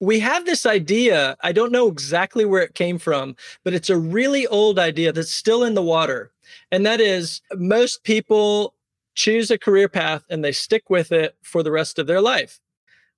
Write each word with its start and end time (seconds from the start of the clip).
we 0.00 0.20
have 0.20 0.46
this 0.46 0.64
idea. 0.64 1.36
I 1.42 1.52
don't 1.52 1.72
know 1.72 1.88
exactly 1.88 2.44
where 2.44 2.62
it 2.62 2.74
came 2.74 2.98
from, 2.98 3.34
but 3.64 3.74
it's 3.74 3.90
a 3.90 3.98
really 3.98 4.46
old 4.46 4.78
idea 4.78 5.12
that's 5.12 5.30
still 5.30 5.64
in 5.64 5.74
the 5.74 5.82
water. 5.82 6.32
And 6.70 6.86
that 6.86 7.00
is 7.00 7.40
most 7.54 8.04
people 8.04 8.74
choose 9.14 9.50
a 9.50 9.58
career 9.58 9.88
path 9.88 10.24
and 10.30 10.44
they 10.44 10.52
stick 10.52 10.88
with 10.88 11.10
it 11.10 11.36
for 11.42 11.62
the 11.62 11.72
rest 11.72 11.98
of 11.98 12.06
their 12.06 12.20
life. 12.20 12.60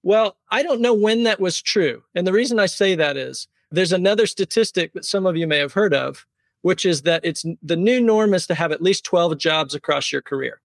Well, 0.02 0.38
I 0.50 0.62
don't 0.62 0.80
know 0.80 0.94
when 0.94 1.24
that 1.24 1.40
was 1.40 1.60
true. 1.60 2.02
And 2.14 2.26
the 2.26 2.32
reason 2.32 2.58
I 2.58 2.66
say 2.66 2.94
that 2.94 3.18
is 3.18 3.46
there's 3.70 3.92
another 3.92 4.26
statistic 4.26 4.94
that 4.94 5.04
some 5.04 5.26
of 5.26 5.36
you 5.36 5.46
may 5.46 5.58
have 5.58 5.74
heard 5.74 5.92
of, 5.92 6.26
which 6.62 6.86
is 6.86 7.02
that 7.02 7.24
it's 7.24 7.44
the 7.62 7.76
new 7.76 8.00
norm 8.00 8.32
is 8.32 8.46
to 8.46 8.54
have 8.54 8.72
at 8.72 8.82
least 8.82 9.04
12 9.04 9.36
jobs 9.36 9.74
across 9.74 10.10
your 10.10 10.22
career. 10.22 10.62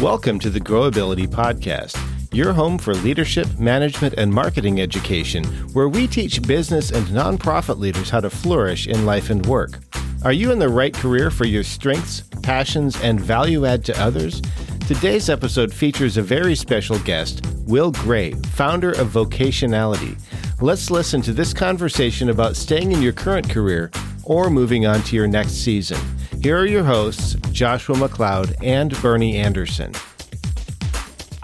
Welcome 0.00 0.38
to 0.40 0.50
the 0.50 0.60
Growability 0.60 1.26
Podcast 1.26 2.13
your 2.34 2.52
home 2.52 2.78
for 2.78 2.94
leadership, 2.94 3.58
management, 3.58 4.14
and 4.14 4.32
marketing 4.32 4.80
education, 4.80 5.44
where 5.72 5.88
we 5.88 6.06
teach 6.06 6.42
business 6.42 6.90
and 6.90 7.06
nonprofit 7.06 7.78
leaders 7.78 8.10
how 8.10 8.20
to 8.20 8.30
flourish 8.30 8.86
in 8.86 9.06
life 9.06 9.30
and 9.30 9.46
work. 9.46 9.78
Are 10.24 10.32
you 10.32 10.52
in 10.52 10.58
the 10.58 10.68
right 10.68 10.92
career 10.92 11.30
for 11.30 11.44
your 11.44 11.62
strengths, 11.62 12.22
passions, 12.42 13.00
and 13.02 13.20
value 13.20 13.66
add 13.66 13.84
to 13.84 14.02
others? 14.02 14.42
Today's 14.88 15.30
episode 15.30 15.72
features 15.72 16.16
a 16.16 16.22
very 16.22 16.54
special 16.54 16.98
guest, 17.00 17.46
Will 17.66 17.92
Gray, 17.92 18.32
founder 18.32 18.92
of 18.92 19.08
Vocationality. 19.08 20.18
Let's 20.60 20.90
listen 20.90 21.22
to 21.22 21.32
this 21.32 21.52
conversation 21.52 22.30
about 22.30 22.56
staying 22.56 22.92
in 22.92 23.02
your 23.02 23.12
current 23.12 23.48
career 23.48 23.90
or 24.24 24.50
moving 24.50 24.86
on 24.86 25.02
to 25.02 25.16
your 25.16 25.26
next 25.26 25.52
season. 25.52 26.00
Here 26.42 26.58
are 26.58 26.66
your 26.66 26.84
hosts, 26.84 27.36
Joshua 27.52 27.96
McLeod 27.96 28.54
and 28.62 29.00
Bernie 29.00 29.36
Anderson. 29.36 29.92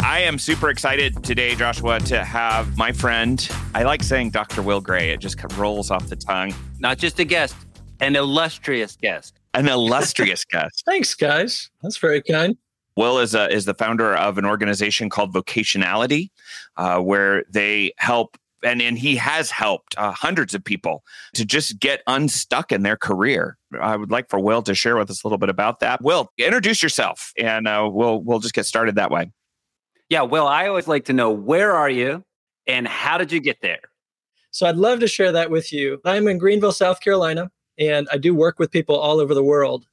I 0.03 0.21
am 0.21 0.39
super 0.39 0.71
excited 0.71 1.23
today, 1.23 1.55
Joshua, 1.55 2.01
to 2.01 2.25
have 2.25 2.77
my 2.79 2.91
friend. 2.91 3.47
I 3.75 3.83
like 3.83 4.03
saying 4.03 4.31
Dr. 4.31 4.63
Will 4.63 4.81
Gray. 4.81 5.11
It 5.11 5.21
just 5.21 5.39
rolls 5.59 5.91
off 5.91 6.09
the 6.09 6.17
tongue. 6.17 6.55
Not 6.79 6.97
just 6.97 7.19
a 7.19 7.25
guest, 7.25 7.55
an 8.01 8.17
illustrious 8.17 8.97
guest. 8.97 9.39
An 9.53 9.69
illustrious 9.69 10.45
guest. 10.51 10.85
Thanks, 10.87 11.15
guys. 11.15 11.71
That's 11.83 11.99
very 11.99 12.23
kind. 12.23 12.57
Will 12.97 13.19
is 13.19 13.35
a, 13.35 13.51
is 13.51 13.67
the 13.67 13.75
founder 13.75 14.15
of 14.15 14.39
an 14.39 14.47
organization 14.47 15.11
called 15.11 15.35
Vocationality, 15.35 16.31
uh, 16.79 16.99
where 17.01 17.45
they 17.51 17.93
help 17.99 18.39
and 18.63 18.81
and 18.83 18.99
he 18.99 19.17
has 19.17 19.51
helped 19.51 19.97
uh, 19.99 20.13
hundreds 20.13 20.55
of 20.55 20.65
people 20.65 21.05
to 21.35 21.45
just 21.45 21.79
get 21.79 22.03
unstuck 22.07 22.73
in 22.73 22.83
their 22.83 22.97
career. 22.97 23.59
I 23.81 23.97
would 23.97 24.11
like 24.11 24.29
for 24.29 24.39
Will 24.41 24.63
to 24.63 24.75
share 24.75 24.97
with 24.97 25.11
us 25.11 25.23
a 25.23 25.27
little 25.27 25.39
bit 25.39 25.49
about 25.49 25.81
that. 25.81 26.03
Will, 26.03 26.31
introduce 26.39 26.83
yourself, 26.83 27.33
and 27.39 27.69
uh, 27.69 27.89
we'll 27.91 28.23
we'll 28.23 28.41
just 28.41 28.55
get 28.55 28.67
started 28.67 28.97
that 28.97 29.11
way. 29.11 29.31
Yeah, 30.11 30.23
well, 30.23 30.49
I 30.49 30.67
always 30.67 30.89
like 30.89 31.05
to 31.05 31.13
know 31.13 31.31
where 31.31 31.71
are 31.71 31.89
you 31.89 32.25
and 32.67 32.87
how 32.89 33.17
did 33.17 33.31
you 33.31 33.41
get 33.41 33.63
there? 33.63 33.79
So 34.51 34.67
I'd 34.67 34.77
love 34.77 34.99
to 35.01 35.07
share 35.07 35.31
that 35.31 35.53
with 35.53 35.73
you. 35.73 36.01
I'm 36.05 36.27
in 36.27 36.37
Greenville, 36.37 36.73
South 36.73 37.01
Carolina, 37.01 37.49
and 37.79 38.09
I 38.13 38.19
do 38.19 38.35
work 38.35 38.59
with 38.59 38.73
people 38.73 38.97
all 38.97 39.21
over 39.21 39.35
the 39.35 39.45
world. 39.45 39.87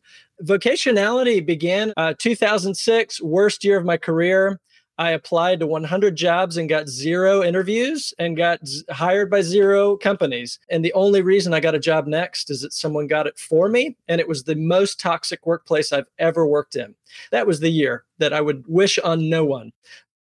Vocationality 0.44 1.46
began 1.46 1.94
uh, 1.98 2.16
2006, 2.18 3.22
worst 3.22 3.64
year 3.64 3.78
of 3.78 3.86
my 3.86 3.96
career. 3.96 4.60
I 5.00 5.12
applied 5.12 5.60
to 5.60 5.68
100 5.68 6.16
jobs 6.16 6.58
and 6.58 6.68
got 6.68 6.90
zero 6.90 7.44
interviews 7.44 8.16
and 8.18 8.36
got 8.36 8.66
z- 8.66 8.84
hired 8.90 9.30
by 9.30 9.42
zero 9.42 9.96
companies. 9.96 10.58
And 10.72 10.84
the 10.84 10.94
only 10.94 11.22
reason 11.22 11.54
I 11.54 11.60
got 11.60 11.76
a 11.76 11.80
job 11.80 12.08
next 12.08 12.50
is 12.50 12.62
that 12.62 12.74
someone 12.74 13.06
got 13.06 13.28
it 13.28 13.38
for 13.38 13.70
me. 13.70 13.96
And 14.08 14.20
it 14.20 14.28
was 14.28 14.44
the 14.44 14.56
most 14.56 15.00
toxic 15.00 15.46
workplace 15.46 15.94
I've 15.94 16.10
ever 16.18 16.48
worked 16.48 16.76
in. 16.76 16.96
That 17.30 17.46
was 17.46 17.60
the 17.60 17.70
year 17.70 18.06
that 18.18 18.34
I 18.34 18.42
would 18.42 18.64
wish 18.68 18.98
on 18.98 19.30
no 19.30 19.46
one. 19.46 19.72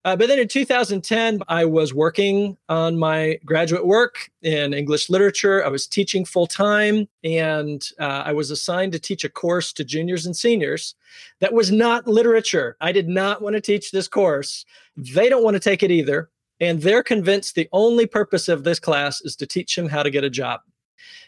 Uh, 0.08 0.16
but 0.16 0.30
then 0.30 0.40
in 0.40 0.48
2010, 0.48 1.42
I 1.50 1.66
was 1.66 1.94
working 1.94 2.56
on 2.70 2.98
my 2.98 3.38
graduate 3.44 3.86
work 3.86 4.32
in 4.42 4.74
English 4.74 5.10
literature. 5.10 5.66
I 5.66 5.68
was 5.68 5.86
teaching 5.86 6.24
full 6.24 6.48
time, 6.48 7.10
and 7.26 7.86
uh, 8.00 8.24
I 8.26 8.32
was 8.32 8.50
assigned 8.50 8.94
to 8.94 9.00
teach 9.00 9.26
a 9.26 9.30
course 9.30 9.74
to 9.74 9.84
juniors 9.84 10.26
and 10.26 10.34
seniors 10.34 10.96
that 11.42 11.52
was 11.52 11.74
not 11.74 12.08
literature. 12.08 12.78
I 12.80 12.94
did 12.94 13.10
not 13.10 13.42
want 13.42 13.56
to 13.58 13.62
teach 13.62 13.92
this 13.92 14.08
course. 14.08 14.66
They 14.96 15.28
don't 15.28 15.44
want 15.44 15.56
to 15.56 15.60
take 15.60 15.84
it 15.84 15.92
either. 15.92 16.30
And 16.62 16.82
they're 16.82 17.04
convinced 17.04 17.56
the 17.56 17.68
only 17.74 18.06
purpose 18.06 18.48
of 18.48 18.64
this 18.64 18.80
class 18.80 19.20
is 19.20 19.36
to 19.36 19.46
teach 19.46 19.76
them 19.76 19.90
how 19.90 20.04
to 20.04 20.10
get 20.10 20.24
a 20.24 20.30
job. 20.30 20.62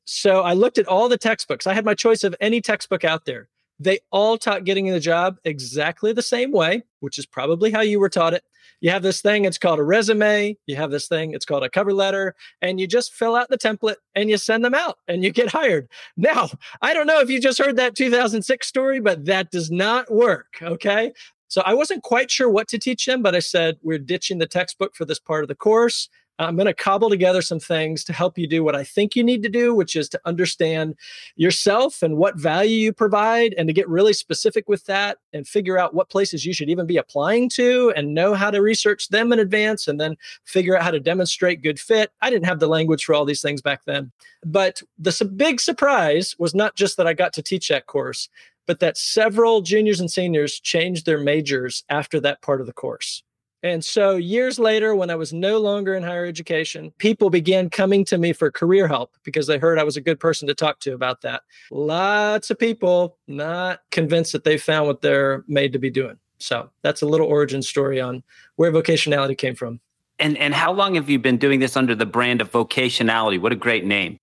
So 0.05 0.39
I 0.39 0.53
looked 0.53 0.77
at 0.77 0.87
all 0.87 1.09
the 1.09 1.17
textbooks. 1.17 1.67
I 1.67 1.73
had 1.73 1.83
my 1.83 1.95
choice 1.95 2.23
of 2.23 2.33
any 2.39 2.61
textbook 2.61 3.03
out 3.03 3.25
there. 3.25 3.49
They 3.79 3.99
all 4.11 4.37
taught 4.37 4.65
getting 4.65 4.87
the 4.87 4.99
job 4.99 5.37
exactly 5.43 6.11
the 6.13 6.21
same 6.21 6.51
way, 6.51 6.83
which 6.99 7.17
is 7.17 7.25
probably 7.25 7.71
how 7.71 7.81
you 7.81 7.99
were 7.99 8.09
taught 8.09 8.33
it 8.33 8.43
you 8.81 8.89
have 8.91 9.03
this 9.03 9.21
thing, 9.21 9.45
it's 9.45 9.57
called 9.57 9.79
a 9.79 9.83
resume. 9.83 10.57
You 10.65 10.75
have 10.77 10.91
this 10.91 11.07
thing, 11.07 11.33
it's 11.33 11.45
called 11.45 11.63
a 11.63 11.69
cover 11.69 11.93
letter, 11.93 12.35
and 12.61 12.79
you 12.79 12.87
just 12.87 13.13
fill 13.13 13.35
out 13.35 13.49
the 13.49 13.57
template 13.57 13.95
and 14.15 14.29
you 14.29 14.37
send 14.37 14.63
them 14.63 14.73
out 14.73 14.97
and 15.07 15.23
you 15.23 15.31
get 15.31 15.49
hired. 15.51 15.89
Now, 16.15 16.49
I 16.81 16.93
don't 16.93 17.07
know 17.07 17.19
if 17.19 17.29
you 17.29 17.41
just 17.41 17.59
heard 17.59 17.75
that 17.77 17.95
2006 17.95 18.67
story, 18.67 18.99
but 18.99 19.25
that 19.25 19.51
does 19.51 19.69
not 19.69 20.11
work. 20.11 20.57
Okay. 20.61 21.11
So 21.47 21.61
I 21.65 21.73
wasn't 21.73 22.03
quite 22.03 22.29
sure 22.29 22.49
what 22.49 22.67
to 22.69 22.77
teach 22.77 23.05
them, 23.05 23.23
but 23.23 23.35
I 23.35 23.39
said, 23.39 23.77
we're 23.81 23.97
ditching 23.97 24.37
the 24.37 24.45
textbook 24.45 24.95
for 24.95 25.05
this 25.05 25.19
part 25.19 25.43
of 25.43 25.47
the 25.47 25.55
course. 25.55 26.07
I'm 26.39 26.55
going 26.55 26.67
to 26.67 26.73
cobble 26.73 27.09
together 27.09 27.41
some 27.41 27.59
things 27.59 28.03
to 28.05 28.13
help 28.13 28.37
you 28.37 28.47
do 28.47 28.63
what 28.63 28.75
I 28.75 28.83
think 28.83 29.15
you 29.15 29.23
need 29.23 29.43
to 29.43 29.49
do, 29.49 29.75
which 29.75 29.95
is 29.95 30.07
to 30.09 30.21
understand 30.25 30.95
yourself 31.35 32.01
and 32.01 32.17
what 32.17 32.37
value 32.37 32.77
you 32.77 32.93
provide, 32.93 33.53
and 33.57 33.67
to 33.67 33.73
get 33.73 33.89
really 33.89 34.13
specific 34.13 34.69
with 34.69 34.85
that 34.85 35.17
and 35.33 35.45
figure 35.45 35.77
out 35.77 35.93
what 35.93 36.09
places 36.09 36.45
you 36.45 36.53
should 36.53 36.69
even 36.69 36.87
be 36.87 36.97
applying 36.97 37.49
to 37.49 37.91
and 37.95 38.13
know 38.13 38.33
how 38.33 38.49
to 38.49 38.61
research 38.61 39.09
them 39.09 39.33
in 39.33 39.39
advance 39.39 39.87
and 39.87 39.99
then 39.99 40.15
figure 40.45 40.77
out 40.77 40.83
how 40.83 40.91
to 40.91 40.99
demonstrate 40.99 41.61
good 41.61 41.79
fit. 41.79 42.11
I 42.21 42.29
didn't 42.29 42.45
have 42.45 42.59
the 42.59 42.67
language 42.67 43.03
for 43.03 43.13
all 43.13 43.25
these 43.25 43.41
things 43.41 43.61
back 43.61 43.83
then. 43.85 44.11
But 44.45 44.81
the 44.97 45.25
big 45.25 45.59
surprise 45.59 46.35
was 46.39 46.55
not 46.55 46.75
just 46.75 46.95
that 46.97 47.07
I 47.07 47.13
got 47.13 47.33
to 47.33 47.43
teach 47.43 47.67
that 47.67 47.87
course, 47.87 48.29
but 48.65 48.79
that 48.79 48.97
several 48.97 49.61
juniors 49.61 49.99
and 49.99 50.09
seniors 50.09 50.59
changed 50.59 51.05
their 51.05 51.19
majors 51.19 51.83
after 51.89 52.19
that 52.21 52.41
part 52.41 52.61
of 52.61 52.67
the 52.67 52.73
course. 52.73 53.23
And 53.61 53.83
so 53.83 54.15
years 54.15 54.57
later, 54.57 54.95
when 54.95 55.09
I 55.09 55.15
was 55.15 55.33
no 55.33 55.59
longer 55.59 55.93
in 55.95 56.03
higher 56.03 56.25
education, 56.25 56.93
people 56.97 57.29
began 57.29 57.69
coming 57.69 58.05
to 58.05 58.17
me 58.17 58.31
for 58.31 58.51
career 58.51 58.87
help 58.87 59.15
because 59.23 59.47
they 59.47 59.57
heard 59.57 59.77
I 59.77 59.83
was 59.83 59.97
a 59.97 60.01
good 60.01 60.19
person 60.19 60.47
to 60.47 60.55
talk 60.55 60.79
to 60.81 60.93
about 60.93 61.21
that. 61.21 61.41
Lots 61.69 62.49
of 62.49 62.57
people 62.57 63.17
not 63.27 63.81
convinced 63.91 64.31
that 64.31 64.45
they 64.45 64.57
found 64.57 64.87
what 64.87 65.01
they're 65.01 65.43
made 65.47 65.73
to 65.73 65.79
be 65.79 65.89
doing. 65.89 66.17
So 66.37 66.69
that's 66.83 67.01
a 67.01 67.05
little 67.05 67.27
origin 67.27 67.61
story 67.61 67.99
on 67.99 68.23
where 68.55 68.71
vocationality 68.71 69.37
came 69.37 69.55
from. 69.55 69.81
And 70.19 70.37
and 70.37 70.53
how 70.53 70.71
long 70.73 70.95
have 70.95 71.09
you 71.09 71.19
been 71.19 71.37
doing 71.37 71.59
this 71.59 71.77
under 71.77 71.95
the 71.95 72.05
brand 72.05 72.41
of 72.41 72.51
vocationality? 72.51 73.39
What 73.39 73.53
a 73.53 73.57
great 73.57 73.85
name. 73.85 74.17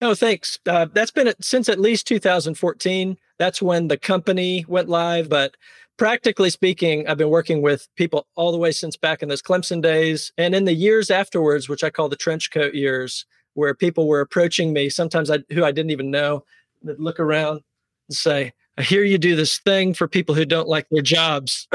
Oh, 0.00 0.14
thanks. 0.14 0.58
Uh, 0.66 0.86
that's 0.92 1.10
been 1.10 1.32
since 1.40 1.68
at 1.68 1.78
least 1.78 2.06
2014. 2.06 3.16
That's 3.38 3.62
when 3.62 3.88
the 3.88 3.96
company 3.96 4.64
went 4.68 4.88
live, 4.88 5.28
but 5.28 5.56
practically 5.96 6.50
speaking, 6.50 7.06
I've 7.06 7.18
been 7.18 7.30
working 7.30 7.62
with 7.62 7.88
people 7.96 8.26
all 8.34 8.52
the 8.52 8.58
way 8.58 8.72
since 8.72 8.96
back 8.96 9.22
in 9.22 9.28
those 9.28 9.42
Clemson 9.42 9.82
days. 9.82 10.32
And 10.36 10.54
in 10.54 10.64
the 10.64 10.74
years 10.74 11.10
afterwards, 11.10 11.68
which 11.68 11.84
I 11.84 11.90
call 11.90 12.08
the 12.08 12.16
trench 12.16 12.50
coat 12.50 12.74
years, 12.74 13.26
where 13.54 13.74
people 13.74 14.08
were 14.08 14.20
approaching 14.20 14.72
me, 14.72 14.88
sometimes 14.88 15.30
I, 15.30 15.38
who 15.52 15.64
I 15.64 15.72
didn't 15.72 15.92
even 15.92 16.10
know, 16.10 16.44
they'd 16.82 16.98
look 16.98 17.20
around 17.20 17.60
and 18.08 18.16
say, 18.16 18.52
I 18.76 18.82
hear 18.82 19.04
you 19.04 19.18
do 19.18 19.36
this 19.36 19.58
thing 19.58 19.94
for 19.94 20.08
people 20.08 20.34
who 20.34 20.44
don't 20.44 20.68
like 20.68 20.88
their 20.90 21.02
jobs. 21.02 21.68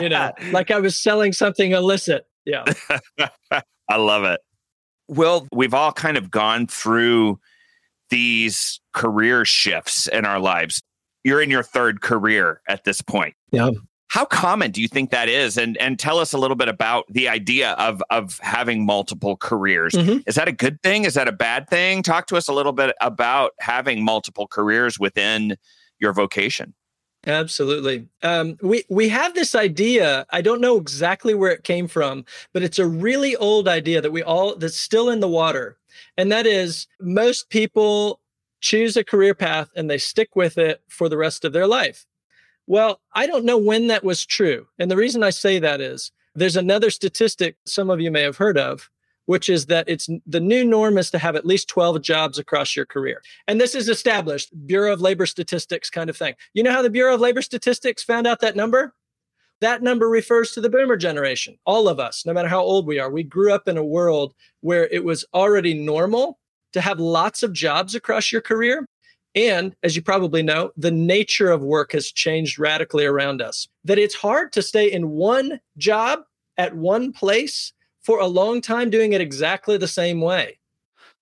you 0.00 0.08
know, 0.08 0.32
like 0.52 0.70
I 0.70 0.80
was 0.80 0.96
selling 0.96 1.32
something 1.32 1.72
illicit. 1.72 2.26
Yeah. 2.46 2.64
I 3.88 3.96
love 3.96 4.24
it. 4.24 4.40
Well, 5.08 5.46
we've 5.52 5.74
all 5.74 5.92
kind 5.92 6.16
of 6.16 6.30
gone 6.30 6.66
through 6.66 7.38
these 8.10 8.80
career 8.94 9.44
shifts 9.44 10.06
in 10.08 10.24
our 10.24 10.38
lives 10.38 10.80
you're 11.28 11.42
in 11.42 11.50
your 11.50 11.62
third 11.62 12.00
career 12.00 12.62
at 12.68 12.84
this 12.84 13.02
point. 13.02 13.34
Yeah. 13.52 13.70
How 14.08 14.24
common 14.24 14.70
do 14.70 14.80
you 14.80 14.88
think 14.88 15.10
that 15.10 15.28
is? 15.28 15.58
And 15.58 15.76
and 15.76 15.98
tell 15.98 16.18
us 16.18 16.32
a 16.32 16.38
little 16.38 16.56
bit 16.56 16.68
about 16.68 17.04
the 17.10 17.28
idea 17.28 17.72
of 17.72 18.02
of 18.08 18.40
having 18.42 18.86
multiple 18.86 19.36
careers. 19.36 19.92
Mm-hmm. 19.92 20.20
Is 20.26 20.34
that 20.36 20.48
a 20.48 20.52
good 20.52 20.82
thing? 20.82 21.04
Is 21.04 21.12
that 21.14 21.28
a 21.28 21.32
bad 21.32 21.68
thing? 21.68 22.02
Talk 22.02 22.26
to 22.28 22.36
us 22.36 22.48
a 22.48 22.54
little 22.54 22.72
bit 22.72 22.96
about 23.02 23.52
having 23.60 24.02
multiple 24.02 24.46
careers 24.46 24.98
within 24.98 25.56
your 25.98 26.14
vocation. 26.14 26.72
Absolutely. 27.26 28.08
Um, 28.22 28.56
we 28.62 28.84
we 28.88 29.10
have 29.10 29.34
this 29.34 29.54
idea. 29.54 30.24
I 30.30 30.40
don't 30.40 30.62
know 30.62 30.78
exactly 30.78 31.34
where 31.34 31.50
it 31.50 31.62
came 31.64 31.86
from, 31.86 32.24
but 32.54 32.62
it's 32.62 32.78
a 32.78 32.86
really 32.86 33.36
old 33.36 33.68
idea 33.68 34.00
that 34.00 34.12
we 34.12 34.22
all 34.22 34.56
that's 34.56 34.78
still 34.78 35.10
in 35.10 35.20
the 35.20 35.28
water, 35.28 35.76
and 36.16 36.32
that 36.32 36.46
is 36.46 36.86
most 36.98 37.50
people 37.50 38.20
choose 38.60 38.96
a 38.96 39.04
career 39.04 39.34
path 39.34 39.70
and 39.76 39.88
they 39.88 39.98
stick 39.98 40.34
with 40.34 40.58
it 40.58 40.82
for 40.88 41.08
the 41.08 41.16
rest 41.16 41.44
of 41.44 41.52
their 41.52 41.66
life. 41.66 42.06
Well, 42.66 43.00
I 43.14 43.26
don't 43.26 43.44
know 43.44 43.58
when 43.58 43.86
that 43.86 44.04
was 44.04 44.26
true. 44.26 44.66
And 44.78 44.90
the 44.90 44.96
reason 44.96 45.22
I 45.22 45.30
say 45.30 45.58
that 45.58 45.80
is 45.80 46.12
there's 46.34 46.56
another 46.56 46.90
statistic 46.90 47.56
some 47.66 47.90
of 47.90 48.00
you 48.00 48.10
may 48.10 48.22
have 48.22 48.36
heard 48.36 48.58
of, 48.58 48.90
which 49.26 49.48
is 49.48 49.66
that 49.66 49.88
it's 49.88 50.08
the 50.26 50.40
new 50.40 50.64
norm 50.64 50.98
is 50.98 51.10
to 51.10 51.18
have 51.18 51.34
at 51.34 51.46
least 51.46 51.68
12 51.68 52.02
jobs 52.02 52.38
across 52.38 52.76
your 52.76 52.86
career. 52.86 53.22
And 53.46 53.60
this 53.60 53.74
is 53.74 53.88
established, 53.88 54.50
Bureau 54.66 54.92
of 54.92 55.00
Labor 55.00 55.26
Statistics 55.26 55.90
kind 55.90 56.10
of 56.10 56.16
thing. 56.16 56.34
You 56.52 56.62
know 56.62 56.72
how 56.72 56.82
the 56.82 56.90
Bureau 56.90 57.14
of 57.14 57.20
Labor 57.20 57.42
Statistics 57.42 58.02
found 58.02 58.26
out 58.26 58.40
that 58.40 58.56
number? 58.56 58.94
That 59.60 59.82
number 59.82 60.08
refers 60.08 60.52
to 60.52 60.60
the 60.60 60.70
boomer 60.70 60.96
generation. 60.96 61.58
All 61.66 61.88
of 61.88 61.98
us, 61.98 62.24
no 62.24 62.32
matter 62.32 62.48
how 62.48 62.60
old 62.60 62.86
we 62.86 62.98
are, 62.98 63.10
we 63.10 63.24
grew 63.24 63.52
up 63.52 63.66
in 63.66 63.76
a 63.76 63.84
world 63.84 64.34
where 64.60 64.86
it 64.86 65.04
was 65.04 65.24
already 65.34 65.74
normal 65.74 66.38
to 66.72 66.80
have 66.80 66.98
lots 67.00 67.42
of 67.42 67.52
jobs 67.52 67.94
across 67.94 68.32
your 68.32 68.40
career. 68.40 68.86
And 69.34 69.76
as 69.82 69.94
you 69.94 70.02
probably 70.02 70.42
know, 70.42 70.72
the 70.76 70.90
nature 70.90 71.50
of 71.50 71.62
work 71.62 71.92
has 71.92 72.10
changed 72.10 72.58
radically 72.58 73.04
around 73.04 73.40
us. 73.40 73.68
That 73.84 73.98
it's 73.98 74.14
hard 74.14 74.52
to 74.52 74.62
stay 74.62 74.90
in 74.90 75.10
one 75.10 75.60
job 75.76 76.20
at 76.56 76.74
one 76.74 77.12
place 77.12 77.72
for 78.02 78.18
a 78.20 78.26
long 78.26 78.60
time 78.60 78.90
doing 78.90 79.12
it 79.12 79.20
exactly 79.20 79.76
the 79.76 79.88
same 79.88 80.20
way. 80.20 80.58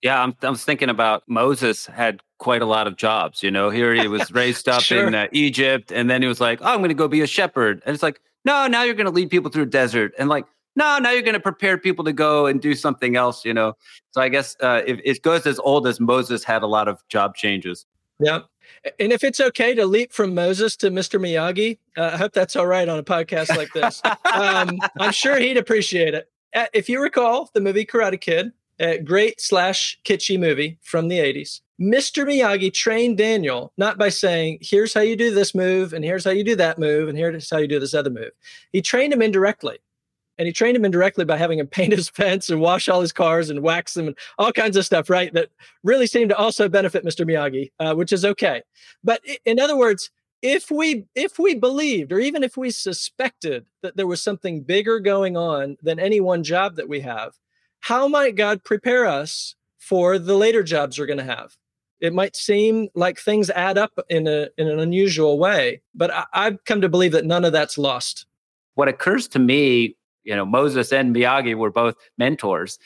Yeah, 0.01 0.21
I'm, 0.21 0.35
I 0.41 0.49
was 0.49 0.63
thinking 0.63 0.89
about 0.89 1.23
Moses 1.27 1.85
had 1.87 2.21
quite 2.37 2.61
a 2.61 2.65
lot 2.65 2.87
of 2.87 2.97
jobs. 2.97 3.41
You 3.41 3.51
know, 3.51 3.69
here 3.69 3.93
he 3.93 4.07
was 4.07 4.31
raised 4.33 4.69
up 4.69 4.81
sure. 4.81 5.07
in 5.07 5.15
uh, 5.15 5.27
Egypt, 5.31 5.91
and 5.91 6.09
then 6.09 6.21
he 6.21 6.27
was 6.27 6.39
like, 6.39 6.59
"Oh, 6.61 6.73
I'm 6.73 6.79
going 6.79 6.89
to 6.89 6.95
go 6.95 7.07
be 7.07 7.21
a 7.21 7.27
shepherd," 7.27 7.81
and 7.85 7.93
it's 7.93 8.03
like, 8.03 8.21
"No, 8.45 8.67
now 8.67 8.83
you're 8.83 8.93
going 8.93 9.07
to 9.07 9.11
lead 9.11 9.29
people 9.29 9.49
through 9.49 9.63
a 9.63 9.67
desert," 9.67 10.13
and 10.19 10.29
like, 10.29 10.45
"No, 10.77 10.99
now 10.99 11.11
you're 11.11 11.21
going 11.21 11.33
to 11.33 11.39
prepare 11.39 11.77
people 11.77 12.05
to 12.05 12.13
go 12.13 12.45
and 12.45 12.61
do 12.61 12.75
something 12.75 13.17
else." 13.17 13.43
You 13.43 13.53
know, 13.53 13.73
so 14.11 14.21
I 14.21 14.29
guess 14.29 14.55
uh, 14.61 14.83
if 14.87 15.01
it 15.03 15.21
goes 15.21 15.45
as 15.45 15.59
old 15.59 15.87
as 15.87 15.99
Moses 15.99 16.43
had 16.43 16.63
a 16.63 16.67
lot 16.67 16.87
of 16.87 17.05
job 17.09 17.35
changes. 17.35 17.85
Yeah. 18.19 18.39
And 18.99 19.13
if 19.13 19.23
it's 19.23 19.39
okay 19.39 19.73
to 19.75 19.85
leap 19.85 20.11
from 20.11 20.33
Moses 20.33 20.75
to 20.77 20.89
Mr. 20.89 21.19
Miyagi, 21.19 21.77
uh, 21.97 22.11
I 22.13 22.17
hope 22.17 22.33
that's 22.33 22.55
all 22.55 22.67
right 22.67 22.87
on 22.87 22.99
a 22.99 23.03
podcast 23.03 23.55
like 23.55 23.71
this. 23.73 24.01
um, 24.33 24.79
I'm 24.99 25.11
sure 25.11 25.37
he'd 25.37 25.57
appreciate 25.57 26.13
it. 26.13 26.29
Uh, 26.55 26.65
if 26.73 26.89
you 26.89 27.01
recall 27.01 27.49
the 27.53 27.61
movie 27.61 27.85
Karate 27.85 28.19
Kid, 28.19 28.51
a 28.79 28.99
great 28.99 29.41
slash 29.41 29.99
kitschy 30.05 30.39
movie 30.39 30.77
from 30.81 31.07
the 31.07 31.19
80s. 31.19 31.61
Mr. 31.79 32.25
Miyagi 32.25 32.73
trained 32.73 33.17
Daniel 33.17 33.71
not 33.77 33.97
by 33.97 34.09
saying, 34.09 34.59
here's 34.61 34.93
how 34.93 35.01
you 35.01 35.15
do 35.15 35.33
this 35.33 35.53
move, 35.53 35.93
and 35.93 36.03
here's 36.03 36.23
how 36.23 36.31
you 36.31 36.43
do 36.43 36.55
that 36.55 36.79
move, 36.79 37.07
and 37.07 37.17
here's 37.17 37.49
how 37.49 37.57
you 37.57 37.67
do 37.67 37.79
this 37.79 37.93
other 37.93 38.09
move. 38.09 38.31
He 38.71 38.81
trained 38.81 39.13
him 39.13 39.21
indirectly. 39.21 39.77
And 40.37 40.45
he 40.45 40.53
trained 40.53 40.77
him 40.77 40.85
indirectly 40.85 41.25
by 41.25 41.37
having 41.37 41.59
him 41.59 41.67
paint 41.79 41.93
his 41.93 42.09
fence 42.09 42.49
and 42.49 42.61
wash 42.61 42.87
all 42.87 43.01
his 43.01 43.11
cars 43.11 43.49
and 43.49 43.61
wax 43.61 43.93
them 43.93 44.07
and 44.07 44.17
all 44.37 44.51
kinds 44.51 44.77
of 44.77 44.85
stuff, 44.85 45.09
right? 45.09 45.33
That 45.33 45.49
really 45.83 46.07
seemed 46.07 46.29
to 46.29 46.37
also 46.37 46.69
benefit 46.69 47.05
Mr. 47.05 47.25
Miyagi, 47.25 47.71
uh, 47.79 47.95
which 47.95 48.11
is 48.11 48.25
okay. 48.25 48.61
But 49.03 49.21
in 49.45 49.59
other 49.59 49.77
words, 49.77 50.11
if 50.43 50.69
we 50.69 51.05
if 51.15 51.39
we 51.39 51.55
believed 51.55 52.11
or 52.11 52.19
even 52.19 52.43
if 52.43 52.55
we 52.55 52.69
suspected 52.69 53.65
that 53.81 53.97
there 53.97 54.05
was 54.05 54.21
something 54.21 54.61
bigger 54.61 54.99
going 54.99 55.35
on 55.35 55.77
than 55.81 55.99
any 55.99 56.19
one 56.19 56.43
job 56.43 56.75
that 56.75 56.87
we 56.87 56.99
have 56.99 57.33
how 57.81 58.07
might 58.07 58.35
God 58.35 58.63
prepare 58.63 59.05
us 59.05 59.55
for 59.77 60.19
the 60.19 60.35
later 60.35 60.63
jobs 60.63 60.97
we're 60.97 61.05
going 61.05 61.19
to 61.19 61.23
have? 61.23 61.55
It 61.99 62.13
might 62.13 62.35
seem 62.35 62.89
like 62.95 63.17
things 63.19 63.49
add 63.49 63.77
up 63.77 63.97
in 64.09 64.27
a 64.27 64.49
in 64.57 64.67
an 64.67 64.79
unusual 64.79 65.39
way, 65.39 65.81
but 65.95 66.13
I, 66.13 66.25
I've 66.33 66.63
come 66.65 66.81
to 66.81 66.89
believe 66.89 67.11
that 67.13 67.25
none 67.25 67.43
of 67.43 67.53
that's 67.53 67.77
lost. 67.77 68.25
What 68.75 68.87
occurs 68.87 69.27
to 69.29 69.39
me, 69.39 69.95
you 70.27 70.35
know, 70.35 70.45
Moses 70.45 70.91
and 70.91 71.15
Miyagi 71.15 71.55
were 71.55 71.71
both 71.71 71.95
mentors. 72.17 72.77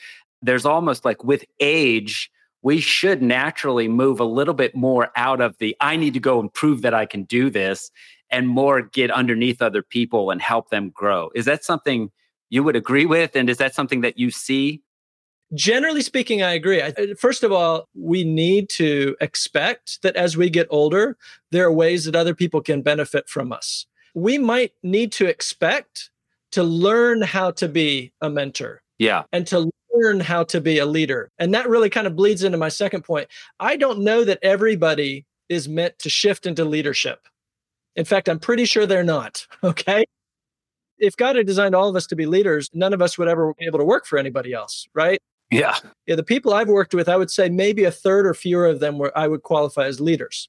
There's 0.43 0.65
almost 0.65 1.03
like 1.03 1.23
with 1.23 1.43
age, 1.59 2.31
we 2.61 2.79
should 2.79 3.23
naturally 3.23 3.87
move 3.87 4.19
a 4.19 4.25
little 4.25 4.53
bit 4.53 4.75
more 4.75 5.09
out 5.15 5.41
of 5.41 5.57
the 5.57 5.75
I 5.81 5.95
need 5.95 6.13
to 6.13 6.19
go 6.19 6.39
and 6.39 6.53
prove 6.53 6.83
that 6.83 6.93
I 6.93 7.07
can 7.07 7.23
do 7.23 7.49
this 7.49 7.89
and 8.29 8.47
more 8.47 8.83
get 8.83 9.09
underneath 9.09 9.61
other 9.61 9.81
people 9.81 10.29
and 10.29 10.39
help 10.39 10.69
them 10.69 10.91
grow. 10.91 11.31
Is 11.33 11.45
that 11.45 11.63
something 11.63 12.11
you 12.51 12.63
would 12.63 12.75
agree 12.75 13.07
with? 13.07 13.35
And 13.35 13.49
is 13.49 13.57
that 13.57 13.73
something 13.73 14.01
that 14.01 14.19
you 14.19 14.29
see? 14.29 14.83
Generally 15.55 16.03
speaking, 16.03 16.43
I 16.43 16.53
agree. 16.53 16.81
Uh, 16.81 16.93
first 17.19 17.43
of 17.43 17.51
all, 17.51 17.89
we 17.95 18.23
need 18.23 18.69
to 18.69 19.17
expect 19.19 20.01
that 20.03 20.15
as 20.15 20.37
we 20.37 20.49
get 20.49 20.67
older, 20.69 21.17
there 21.49 21.65
are 21.65 21.73
ways 21.73 22.05
that 22.05 22.15
other 22.15 22.35
people 22.35 22.61
can 22.61 22.83
benefit 22.83 23.27
from 23.27 23.51
us. 23.51 23.87
We 24.13 24.37
might 24.37 24.73
need 24.83 25.11
to 25.13 25.25
expect 25.25 26.11
to 26.51 26.63
learn 26.63 27.21
how 27.21 27.51
to 27.51 27.67
be 27.67 28.11
a 28.21 28.29
mentor. 28.29 28.81
Yeah. 28.99 29.23
And 29.31 29.47
to 29.47 29.69
learn 29.93 30.19
how 30.19 30.43
to 30.45 30.61
be 30.61 30.77
a 30.77 30.85
leader. 30.85 31.29
And 31.39 31.53
that 31.53 31.67
really 31.67 31.89
kind 31.89 32.07
of 32.07 32.15
bleeds 32.15 32.43
into 32.43 32.57
my 32.57 32.69
second 32.69 33.03
point. 33.03 33.27
I 33.59 33.75
don't 33.77 33.99
know 33.99 34.23
that 34.23 34.39
everybody 34.41 35.25
is 35.49 35.67
meant 35.67 35.97
to 35.99 36.09
shift 36.09 36.45
into 36.45 36.63
leadership. 36.63 37.27
In 37.95 38.05
fact, 38.05 38.29
I'm 38.29 38.39
pretty 38.39 38.65
sure 38.65 38.85
they're 38.85 39.03
not. 39.03 39.45
Okay 39.63 40.05
if 41.01 41.17
God 41.17 41.35
had 41.35 41.47
designed 41.47 41.75
all 41.75 41.89
of 41.89 41.95
us 41.95 42.07
to 42.07 42.15
be 42.15 42.25
leaders, 42.25 42.69
none 42.73 42.93
of 42.93 43.01
us 43.01 43.17
would 43.17 43.27
ever 43.27 43.53
be 43.59 43.65
able 43.65 43.79
to 43.79 43.85
work 43.85 44.05
for 44.05 44.17
anybody 44.17 44.53
else, 44.53 44.87
right? 44.93 45.19
Yeah. 45.49 45.75
Yeah. 46.05 46.15
The 46.15 46.23
people 46.23 46.53
I've 46.53 46.69
worked 46.69 46.93
with, 46.93 47.09
I 47.09 47.17
would 47.17 47.31
say 47.31 47.49
maybe 47.49 47.83
a 47.83 47.91
third 47.91 48.25
or 48.25 48.33
fewer 48.33 48.67
of 48.67 48.79
them 48.79 48.97
were 48.97 49.11
I 49.17 49.27
would 49.27 49.41
qualify 49.41 49.87
as 49.87 49.99
leaders. 49.99 50.47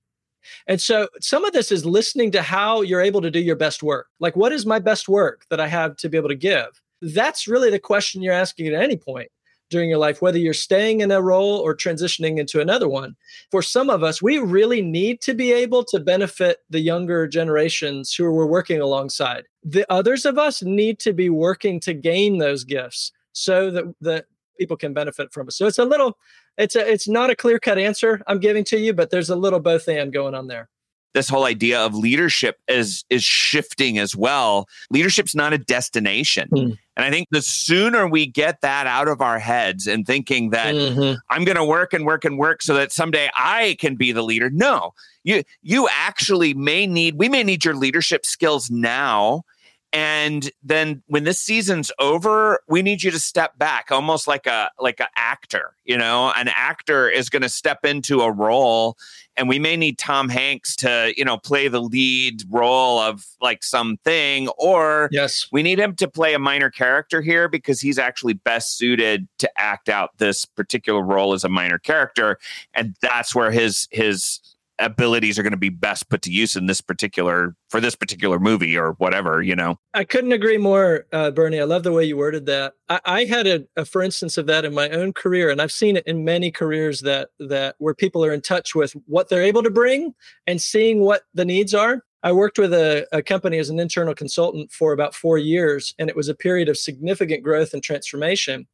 And 0.66 0.80
so 0.80 1.08
some 1.20 1.44
of 1.44 1.52
this 1.52 1.72
is 1.72 1.84
listening 1.84 2.30
to 2.32 2.42
how 2.42 2.82
you're 2.82 3.00
able 3.00 3.20
to 3.22 3.30
do 3.30 3.40
your 3.40 3.56
best 3.56 3.82
work. 3.82 4.08
Like, 4.20 4.36
what 4.36 4.52
is 4.52 4.66
my 4.66 4.78
best 4.78 5.08
work 5.08 5.46
that 5.50 5.60
I 5.60 5.68
have 5.68 5.96
to 5.96 6.08
be 6.08 6.16
able 6.16 6.28
to 6.28 6.34
give? 6.34 6.80
That's 7.00 7.48
really 7.48 7.70
the 7.70 7.78
question 7.78 8.22
you're 8.22 8.32
asking 8.32 8.68
at 8.68 8.80
any 8.80 8.96
point 8.96 9.30
during 9.70 9.88
your 9.88 9.98
life, 9.98 10.20
whether 10.20 10.38
you're 10.38 10.52
staying 10.52 11.00
in 11.00 11.10
a 11.10 11.22
role 11.22 11.58
or 11.58 11.74
transitioning 11.74 12.38
into 12.38 12.60
another 12.60 12.88
one. 12.88 13.16
For 13.50 13.62
some 13.62 13.88
of 13.88 14.02
us, 14.02 14.20
we 14.20 14.38
really 14.38 14.82
need 14.82 15.20
to 15.22 15.34
be 15.34 15.50
able 15.50 15.82
to 15.84 15.98
benefit 15.98 16.58
the 16.68 16.78
younger 16.78 17.26
generations 17.26 18.14
who 18.14 18.30
we're 18.30 18.46
working 18.46 18.80
alongside. 18.80 19.44
The 19.64 19.90
others 19.90 20.26
of 20.26 20.38
us 20.38 20.62
need 20.62 20.98
to 21.00 21.12
be 21.12 21.30
working 21.30 21.80
to 21.80 21.94
gain 21.94 22.38
those 22.38 22.64
gifts 22.64 23.12
so 23.32 23.70
that, 23.70 23.94
the 24.00 24.24
people 24.58 24.76
can 24.76 24.92
benefit 24.92 25.32
from 25.32 25.48
us. 25.48 25.56
So 25.56 25.66
it's 25.66 25.78
a 25.78 25.84
little, 25.84 26.18
it's 26.58 26.76
a, 26.76 26.90
it's 26.90 27.08
not 27.08 27.30
a 27.30 27.36
clear 27.36 27.58
cut 27.58 27.78
answer 27.78 28.22
I'm 28.26 28.40
giving 28.40 28.64
to 28.64 28.78
you, 28.78 28.92
but 28.92 29.10
there's 29.10 29.30
a 29.30 29.36
little 29.36 29.60
both 29.60 29.88
and 29.88 30.12
going 30.12 30.34
on 30.34 30.46
there 30.46 30.68
this 31.14 31.28
whole 31.28 31.44
idea 31.44 31.80
of 31.80 31.94
leadership 31.94 32.58
is 32.68 33.04
is 33.10 33.24
shifting 33.24 33.98
as 33.98 34.16
well. 34.16 34.68
Leadership's 34.90 35.34
not 35.34 35.52
a 35.52 35.58
destination. 35.58 36.48
Mm. 36.50 36.78
And 36.96 37.06
I 37.06 37.10
think 37.10 37.28
the 37.30 37.42
sooner 37.42 38.06
we 38.06 38.26
get 38.26 38.60
that 38.60 38.86
out 38.86 39.08
of 39.08 39.20
our 39.20 39.38
heads 39.38 39.86
and 39.86 40.06
thinking 40.06 40.50
that 40.50 40.74
mm-hmm. 40.74 41.18
I'm 41.30 41.44
going 41.44 41.56
to 41.56 41.64
work 41.64 41.92
and 41.92 42.04
work 42.04 42.24
and 42.24 42.38
work 42.38 42.62
so 42.62 42.74
that 42.74 42.92
someday 42.92 43.30
I 43.34 43.76
can 43.78 43.96
be 43.96 44.12
the 44.12 44.22
leader. 44.22 44.50
No. 44.50 44.92
You 45.24 45.42
you 45.62 45.88
actually 45.90 46.54
may 46.54 46.86
need 46.86 47.16
we 47.16 47.28
may 47.28 47.42
need 47.42 47.64
your 47.64 47.74
leadership 47.74 48.24
skills 48.26 48.70
now 48.70 49.44
and 49.92 50.50
then 50.62 51.02
when 51.06 51.24
this 51.24 51.38
season's 51.38 51.92
over 51.98 52.60
we 52.68 52.82
need 52.82 53.02
you 53.02 53.10
to 53.10 53.18
step 53.18 53.58
back 53.58 53.90
almost 53.90 54.26
like 54.26 54.46
a 54.46 54.70
like 54.78 55.00
an 55.00 55.06
actor 55.16 55.74
you 55.84 55.96
know? 55.96 56.32
An 56.36 56.48
actor 56.48 57.08
is 57.08 57.28
going 57.28 57.42
to 57.42 57.48
step 57.48 57.84
into 57.84 58.20
a 58.20 58.30
role 58.30 58.96
and 59.36 59.48
we 59.48 59.58
may 59.58 59.76
need 59.76 59.98
tom 59.98 60.28
hanks 60.28 60.76
to 60.76 61.12
you 61.16 61.24
know 61.24 61.38
play 61.38 61.66
the 61.66 61.80
lead 61.80 62.42
role 62.50 62.98
of 62.98 63.26
like 63.40 63.62
something 63.64 64.48
or 64.58 65.08
yes. 65.10 65.48
we 65.50 65.62
need 65.62 65.78
him 65.78 65.94
to 65.96 66.06
play 66.06 66.34
a 66.34 66.38
minor 66.38 66.70
character 66.70 67.22
here 67.22 67.48
because 67.48 67.80
he's 67.80 67.98
actually 67.98 68.34
best 68.34 68.76
suited 68.76 69.26
to 69.38 69.50
act 69.58 69.88
out 69.88 70.10
this 70.18 70.44
particular 70.44 71.00
role 71.00 71.32
as 71.32 71.44
a 71.44 71.48
minor 71.48 71.78
character 71.78 72.38
and 72.74 72.94
that's 73.00 73.34
where 73.34 73.50
his 73.50 73.88
his 73.90 74.40
abilities 74.84 75.38
are 75.38 75.42
going 75.42 75.52
to 75.52 75.56
be 75.56 75.68
best 75.68 76.08
put 76.08 76.22
to 76.22 76.30
use 76.30 76.56
in 76.56 76.66
this 76.66 76.80
particular 76.80 77.54
for 77.70 77.80
this 77.80 77.94
particular 77.94 78.38
movie 78.38 78.76
or 78.76 78.92
whatever 78.92 79.42
you 79.42 79.56
know? 79.56 79.78
I 79.94 80.04
couldn't 80.04 80.32
agree 80.32 80.58
more 80.58 81.06
uh, 81.12 81.30
bernie. 81.30 81.60
I 81.60 81.64
love 81.64 81.82
the 81.82 81.92
way 81.92 82.04
you 82.04 82.16
worded 82.16 82.46
that. 82.46 82.74
I, 82.88 83.00
I 83.04 83.24
had 83.24 83.46
a, 83.46 83.64
a, 83.76 83.84
for 83.84 84.02
instance 84.02 84.38
of 84.38 84.46
that 84.46 84.64
in 84.64 84.74
my 84.74 84.88
own 84.90 85.12
career 85.12 85.50
and 85.50 85.60
i've 85.60 85.72
seen 85.72 85.96
it 85.96 86.06
in 86.06 86.24
many 86.24 86.50
careers 86.50 87.00
that 87.00 87.30
that 87.38 87.76
where 87.78 87.94
people 87.94 88.24
are 88.24 88.32
in 88.32 88.40
touch 88.40 88.74
with 88.74 88.92
what 89.06 89.28
they're 89.28 89.42
able 89.42 89.62
to 89.62 89.70
bring 89.70 90.14
and 90.46 90.60
seeing 90.60 91.00
what 91.00 91.22
the 91.34 91.44
needs 91.44 91.74
are. 91.74 92.04
I 92.24 92.32
worked 92.32 92.58
with 92.58 92.72
a, 92.72 93.06
a 93.12 93.22
company 93.22 93.58
as 93.58 93.68
an 93.68 93.80
internal 93.80 94.14
consultant 94.14 94.70
for 94.70 94.92
about 94.92 95.14
four 95.14 95.38
years 95.38 95.94
and 95.98 96.08
it 96.08 96.16
was 96.16 96.28
a 96.28 96.34
period 96.34 96.68
of 96.68 96.78
significant 96.78 97.42
growth 97.42 97.74
and 97.74 97.82
transformation. 97.82 98.66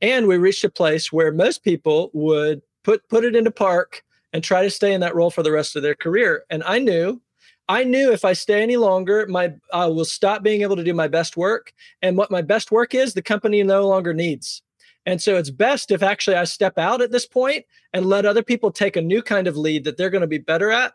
And 0.00 0.26
we 0.26 0.38
reached 0.38 0.64
a 0.64 0.70
place 0.70 1.12
where 1.12 1.32
most 1.32 1.64
people 1.64 2.10
would 2.14 2.62
put 2.82 3.08
put 3.08 3.24
it 3.24 3.36
into 3.36 3.50
park 3.50 4.02
and 4.34 4.42
try 4.42 4.62
to 4.62 4.70
stay 4.70 4.92
in 4.92 5.00
that 5.00 5.14
role 5.14 5.30
for 5.30 5.44
the 5.44 5.52
rest 5.52 5.76
of 5.76 5.82
their 5.82 5.94
career. 5.94 6.44
And 6.50 6.62
I 6.64 6.80
knew, 6.80 7.22
I 7.68 7.84
knew 7.84 8.12
if 8.12 8.24
I 8.24 8.34
stay 8.34 8.62
any 8.62 8.76
longer, 8.76 9.26
my 9.28 9.54
I 9.72 9.86
will 9.86 10.04
stop 10.04 10.42
being 10.42 10.62
able 10.62 10.76
to 10.76 10.84
do 10.84 10.92
my 10.92 11.08
best 11.08 11.36
work. 11.36 11.72
And 12.02 12.18
what 12.18 12.32
my 12.32 12.42
best 12.42 12.72
work 12.72 12.94
is, 12.94 13.14
the 13.14 13.22
company 13.22 13.62
no 13.62 13.88
longer 13.88 14.12
needs. 14.12 14.60
And 15.06 15.22
so 15.22 15.36
it's 15.36 15.50
best 15.50 15.90
if 15.90 16.02
actually 16.02 16.36
I 16.36 16.44
step 16.44 16.78
out 16.78 17.00
at 17.00 17.12
this 17.12 17.26
point 17.26 17.64
and 17.92 18.06
let 18.06 18.26
other 18.26 18.42
people 18.42 18.70
take 18.70 18.96
a 18.96 19.02
new 19.02 19.22
kind 19.22 19.46
of 19.46 19.56
lead 19.56 19.84
that 19.84 19.96
they're 19.96 20.10
going 20.10 20.22
to 20.22 20.26
be 20.26 20.38
better 20.38 20.70
at. 20.70 20.94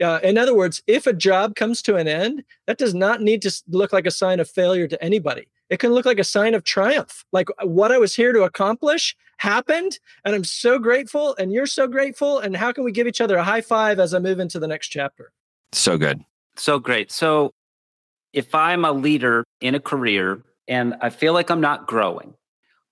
Uh, 0.00 0.20
in 0.22 0.38
other 0.38 0.54
words, 0.54 0.80
if 0.86 1.06
a 1.08 1.12
job 1.12 1.56
comes 1.56 1.82
to 1.82 1.96
an 1.96 2.06
end, 2.06 2.44
that 2.66 2.78
does 2.78 2.94
not 2.94 3.20
need 3.20 3.42
to 3.42 3.62
look 3.68 3.92
like 3.92 4.06
a 4.06 4.12
sign 4.12 4.38
of 4.38 4.48
failure 4.48 4.86
to 4.86 5.02
anybody. 5.02 5.48
It 5.70 5.78
can 5.78 5.92
look 5.92 6.06
like 6.06 6.18
a 6.18 6.24
sign 6.24 6.54
of 6.54 6.64
triumph. 6.64 7.24
Like 7.32 7.48
uh, 7.50 7.66
what 7.66 7.92
I 7.92 7.98
was 7.98 8.14
here 8.14 8.32
to 8.32 8.42
accomplish 8.42 9.16
happened. 9.38 9.98
And 10.24 10.34
I'm 10.34 10.44
so 10.44 10.78
grateful. 10.78 11.36
And 11.36 11.52
you're 11.52 11.66
so 11.66 11.86
grateful. 11.86 12.38
And 12.38 12.56
how 12.56 12.72
can 12.72 12.84
we 12.84 12.92
give 12.92 13.06
each 13.06 13.20
other 13.20 13.36
a 13.36 13.44
high 13.44 13.60
five 13.60 13.98
as 13.98 14.14
I 14.14 14.18
move 14.18 14.40
into 14.40 14.58
the 14.58 14.68
next 14.68 14.88
chapter? 14.88 15.32
So 15.72 15.98
good. 15.98 16.24
So 16.56 16.78
great. 16.78 17.12
So 17.12 17.52
if 18.32 18.54
I'm 18.54 18.84
a 18.84 18.92
leader 18.92 19.44
in 19.60 19.74
a 19.74 19.80
career 19.80 20.42
and 20.66 20.94
I 21.00 21.10
feel 21.10 21.32
like 21.32 21.50
I'm 21.50 21.60
not 21.60 21.86
growing, 21.86 22.34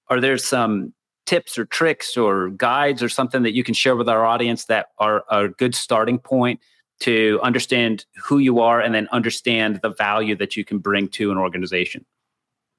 are 0.08 0.20
there 0.20 0.38
some 0.38 0.92
tips 1.26 1.58
or 1.58 1.64
tricks 1.64 2.16
or 2.16 2.50
guides 2.50 3.02
or 3.02 3.08
something 3.08 3.42
that 3.42 3.54
you 3.54 3.64
can 3.64 3.74
share 3.74 3.96
with 3.96 4.08
our 4.08 4.24
audience 4.24 4.66
that 4.66 4.86
are 4.98 5.24
a 5.30 5.48
good 5.48 5.74
starting 5.74 6.18
point 6.18 6.60
to 7.00 7.40
understand 7.42 8.06
who 8.22 8.38
you 8.38 8.60
are 8.60 8.80
and 8.80 8.94
then 8.94 9.08
understand 9.10 9.80
the 9.82 9.90
value 9.90 10.36
that 10.36 10.56
you 10.56 10.64
can 10.64 10.78
bring 10.78 11.08
to 11.08 11.32
an 11.32 11.38
organization? 11.38 12.06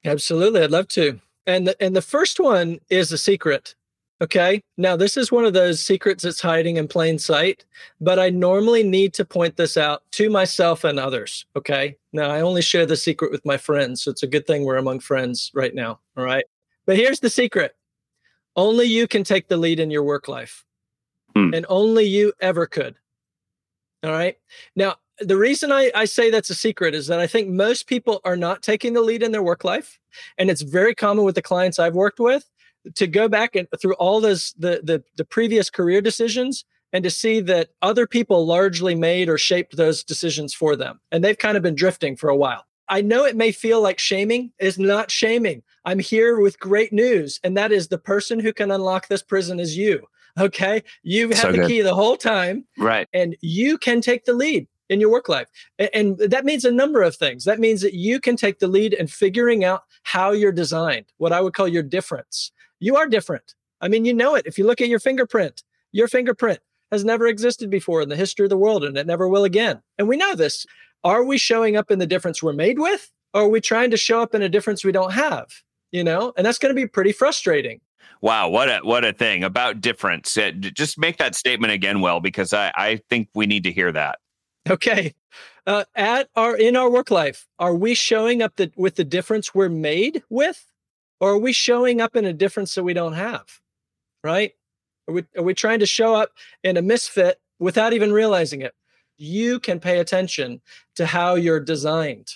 Absolutely, 0.08 0.62
I'd 0.62 0.70
love 0.70 0.88
to. 0.88 1.20
And 1.46 1.68
the, 1.68 1.82
and 1.82 1.96
the 1.96 2.02
first 2.02 2.40
one 2.40 2.78
is 2.90 3.12
a 3.12 3.18
secret. 3.18 3.74
Okay. 4.20 4.60
Now, 4.76 4.96
this 4.96 5.16
is 5.16 5.30
one 5.30 5.44
of 5.44 5.52
those 5.52 5.80
secrets 5.80 6.24
that's 6.24 6.40
hiding 6.40 6.76
in 6.76 6.88
plain 6.88 7.18
sight, 7.18 7.64
but 8.00 8.18
I 8.18 8.30
normally 8.30 8.82
need 8.82 9.14
to 9.14 9.24
point 9.24 9.56
this 9.56 9.76
out 9.76 10.02
to 10.12 10.28
myself 10.28 10.82
and 10.82 10.98
others. 10.98 11.46
Okay. 11.54 11.96
Now, 12.12 12.30
I 12.30 12.40
only 12.40 12.62
share 12.62 12.84
the 12.84 12.96
secret 12.96 13.30
with 13.30 13.44
my 13.46 13.56
friends. 13.56 14.02
So 14.02 14.10
it's 14.10 14.24
a 14.24 14.28
good 14.28 14.46
thing 14.46 14.64
we're 14.64 14.76
among 14.76 15.00
friends 15.00 15.52
right 15.54 15.74
now. 15.74 16.00
All 16.16 16.24
right. 16.24 16.44
But 16.84 16.96
here's 16.96 17.20
the 17.20 17.30
secret 17.30 17.76
only 18.56 18.86
you 18.86 19.06
can 19.06 19.22
take 19.22 19.46
the 19.46 19.56
lead 19.56 19.78
in 19.78 19.90
your 19.90 20.02
work 20.02 20.26
life, 20.26 20.64
hmm. 21.36 21.54
and 21.54 21.64
only 21.68 22.04
you 22.04 22.32
ever 22.40 22.66
could. 22.66 22.96
All 24.02 24.10
right. 24.10 24.36
Now, 24.74 24.96
the 25.20 25.36
reason 25.36 25.72
I, 25.72 25.90
I 25.94 26.04
say 26.04 26.30
that's 26.30 26.50
a 26.50 26.54
secret 26.54 26.94
is 26.94 27.06
that 27.08 27.20
I 27.20 27.26
think 27.26 27.48
most 27.48 27.86
people 27.86 28.20
are 28.24 28.36
not 28.36 28.62
taking 28.62 28.92
the 28.92 29.00
lead 29.02 29.22
in 29.22 29.32
their 29.32 29.42
work 29.42 29.64
life. 29.64 29.98
And 30.36 30.50
it's 30.50 30.62
very 30.62 30.94
common 30.94 31.24
with 31.24 31.34
the 31.34 31.42
clients 31.42 31.78
I've 31.78 31.94
worked 31.94 32.20
with 32.20 32.48
to 32.94 33.06
go 33.06 33.28
back 33.28 33.56
and 33.56 33.66
through 33.80 33.94
all 33.94 34.20
those 34.20 34.54
the, 34.58 34.80
the 34.82 35.02
the 35.16 35.24
previous 35.24 35.68
career 35.68 36.00
decisions 36.00 36.64
and 36.92 37.04
to 37.04 37.10
see 37.10 37.40
that 37.40 37.68
other 37.82 38.06
people 38.06 38.46
largely 38.46 38.94
made 38.94 39.28
or 39.28 39.36
shaped 39.36 39.76
those 39.76 40.02
decisions 40.02 40.54
for 40.54 40.74
them 40.74 41.00
and 41.12 41.22
they've 41.22 41.36
kind 41.36 41.56
of 41.56 41.62
been 41.62 41.74
drifting 41.74 42.16
for 42.16 42.30
a 42.30 42.36
while. 42.36 42.64
I 42.88 43.02
know 43.02 43.26
it 43.26 43.36
may 43.36 43.52
feel 43.52 43.82
like 43.82 43.98
shaming. 43.98 44.52
Is 44.58 44.78
not 44.78 45.10
shaming. 45.10 45.62
I'm 45.84 45.98
here 45.98 46.40
with 46.40 46.60
great 46.60 46.92
news 46.92 47.40
and 47.42 47.56
that 47.56 47.72
is 47.72 47.88
the 47.88 47.98
person 47.98 48.38
who 48.40 48.52
can 48.52 48.70
unlock 48.70 49.08
this 49.08 49.22
prison 49.22 49.60
is 49.60 49.76
you 49.76 50.06
okay? 50.38 50.82
You've 51.02 51.32
had 51.32 51.42
so 51.42 51.52
the 51.52 51.58
good. 51.58 51.68
key 51.68 51.80
the 51.80 51.94
whole 51.94 52.16
time 52.16 52.64
right. 52.78 53.08
and 53.12 53.36
you 53.40 53.76
can 53.76 54.00
take 54.00 54.24
the 54.24 54.32
lead 54.32 54.68
in 54.88 55.00
your 55.00 55.10
work 55.10 55.28
life 55.28 55.48
and, 55.78 56.18
that 56.18 56.44
means 56.44 56.64
a 56.64 56.70
number 56.70 57.02
of 57.02 57.14
things 57.14 57.44
that 57.44 57.58
means 57.58 57.80
that 57.80 57.94
you 57.94 58.20
can 58.20 58.36
take 58.36 58.58
the 58.58 58.68
lead 58.68 58.94
in 58.94 59.06
figuring 59.06 59.64
out 59.64 59.82
how 60.02 60.32
you're 60.32 60.52
designed 60.52 61.06
what 61.18 61.32
i 61.32 61.40
would 61.40 61.54
call 61.54 61.68
your 61.68 61.82
difference 61.82 62.52
you 62.80 62.96
are 62.96 63.06
different. 63.06 63.54
I 63.80 63.88
mean, 63.88 64.04
you 64.04 64.14
know 64.14 64.34
it. 64.34 64.46
If 64.46 64.58
you 64.58 64.66
look 64.66 64.80
at 64.80 64.88
your 64.88 64.98
fingerprint, 64.98 65.62
your 65.92 66.08
fingerprint 66.08 66.60
has 66.90 67.04
never 67.04 67.26
existed 67.26 67.70
before 67.70 68.02
in 68.02 68.08
the 68.08 68.16
history 68.16 68.46
of 68.46 68.50
the 68.50 68.56
world 68.56 68.84
and 68.84 68.96
it 68.96 69.06
never 69.06 69.28
will 69.28 69.44
again. 69.44 69.82
And 69.98 70.08
we 70.08 70.16
know 70.16 70.34
this. 70.34 70.66
Are 71.04 71.24
we 71.24 71.38
showing 71.38 71.76
up 71.76 71.90
in 71.90 71.98
the 71.98 72.06
difference 72.06 72.42
we're 72.42 72.52
made 72.52 72.78
with? 72.78 73.10
Or 73.34 73.42
are 73.42 73.48
we 73.48 73.60
trying 73.60 73.90
to 73.90 73.96
show 73.96 74.20
up 74.20 74.34
in 74.34 74.42
a 74.42 74.48
difference 74.48 74.84
we 74.84 74.92
don't 74.92 75.12
have? 75.12 75.46
You 75.92 76.04
know, 76.04 76.32
and 76.36 76.46
that's 76.46 76.58
going 76.58 76.74
to 76.74 76.80
be 76.80 76.86
pretty 76.86 77.12
frustrating. 77.12 77.80
Wow, 78.20 78.48
what 78.48 78.68
a 78.68 78.80
what 78.82 79.04
a 79.04 79.12
thing 79.12 79.44
about 79.44 79.80
difference. 79.80 80.36
Uh, 80.36 80.50
just 80.50 80.98
make 80.98 81.18
that 81.18 81.34
statement 81.34 81.72
again, 81.72 82.00
well, 82.00 82.20
because 82.20 82.52
I, 82.52 82.72
I 82.74 83.00
think 83.08 83.28
we 83.34 83.46
need 83.46 83.64
to 83.64 83.72
hear 83.72 83.92
that. 83.92 84.18
Okay, 84.70 85.14
uh, 85.66 85.84
at 85.94 86.28
our 86.36 86.56
in 86.56 86.76
our 86.76 86.90
work 86.90 87.10
life, 87.10 87.46
are 87.58 87.74
we 87.74 87.94
showing 87.94 88.42
up 88.42 88.56
the, 88.56 88.70
with 88.76 88.96
the 88.96 89.04
difference 89.04 89.54
we're 89.54 89.68
made 89.68 90.22
with, 90.28 90.66
or 91.20 91.30
are 91.32 91.38
we 91.38 91.52
showing 91.52 92.00
up 92.00 92.16
in 92.16 92.24
a 92.24 92.32
difference 92.32 92.74
that 92.74 92.84
we 92.84 92.92
don't 92.92 93.14
have? 93.14 93.60
Right? 94.22 94.52
Are 95.08 95.14
we, 95.14 95.24
are 95.36 95.42
we 95.42 95.54
trying 95.54 95.78
to 95.80 95.86
show 95.86 96.14
up 96.14 96.30
in 96.62 96.76
a 96.76 96.82
misfit 96.82 97.40
without 97.58 97.92
even 97.94 98.12
realizing 98.12 98.60
it? 98.60 98.74
You 99.16 99.58
can 99.58 99.80
pay 99.80 100.00
attention 100.00 100.60
to 100.96 101.06
how 101.06 101.34
you're 101.34 101.60
designed. 101.60 102.34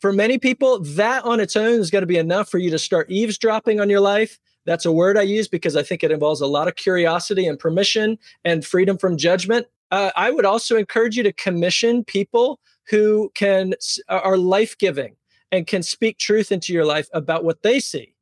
For 0.00 0.12
many 0.12 0.38
people, 0.38 0.80
that 0.80 1.24
on 1.24 1.40
its 1.40 1.56
own 1.56 1.80
is 1.80 1.90
going 1.90 2.02
to 2.02 2.06
be 2.06 2.18
enough 2.18 2.48
for 2.48 2.58
you 2.58 2.70
to 2.70 2.78
start 2.78 3.10
eavesdropping 3.10 3.80
on 3.80 3.90
your 3.90 4.00
life. 4.00 4.38
That's 4.66 4.84
a 4.84 4.92
word 4.92 5.16
I 5.16 5.22
use 5.22 5.48
because 5.48 5.74
I 5.74 5.82
think 5.82 6.04
it 6.04 6.10
involves 6.10 6.40
a 6.40 6.46
lot 6.46 6.68
of 6.68 6.76
curiosity 6.76 7.46
and 7.46 7.58
permission 7.58 8.18
and 8.44 8.64
freedom 8.64 8.98
from 8.98 9.16
judgment. 9.16 9.66
Uh, 9.96 10.10
I 10.14 10.30
would 10.30 10.44
also 10.44 10.76
encourage 10.76 11.16
you 11.16 11.22
to 11.22 11.32
commission 11.32 12.04
people 12.04 12.60
who 12.90 13.32
can 13.34 13.72
are 14.10 14.36
life 14.36 14.76
giving 14.76 15.16
and 15.50 15.66
can 15.66 15.82
speak 15.82 16.18
truth 16.18 16.52
into 16.52 16.74
your 16.74 16.84
life 16.84 17.08
about 17.14 17.44
what 17.44 17.62
they 17.62 17.80
see. 17.80 18.12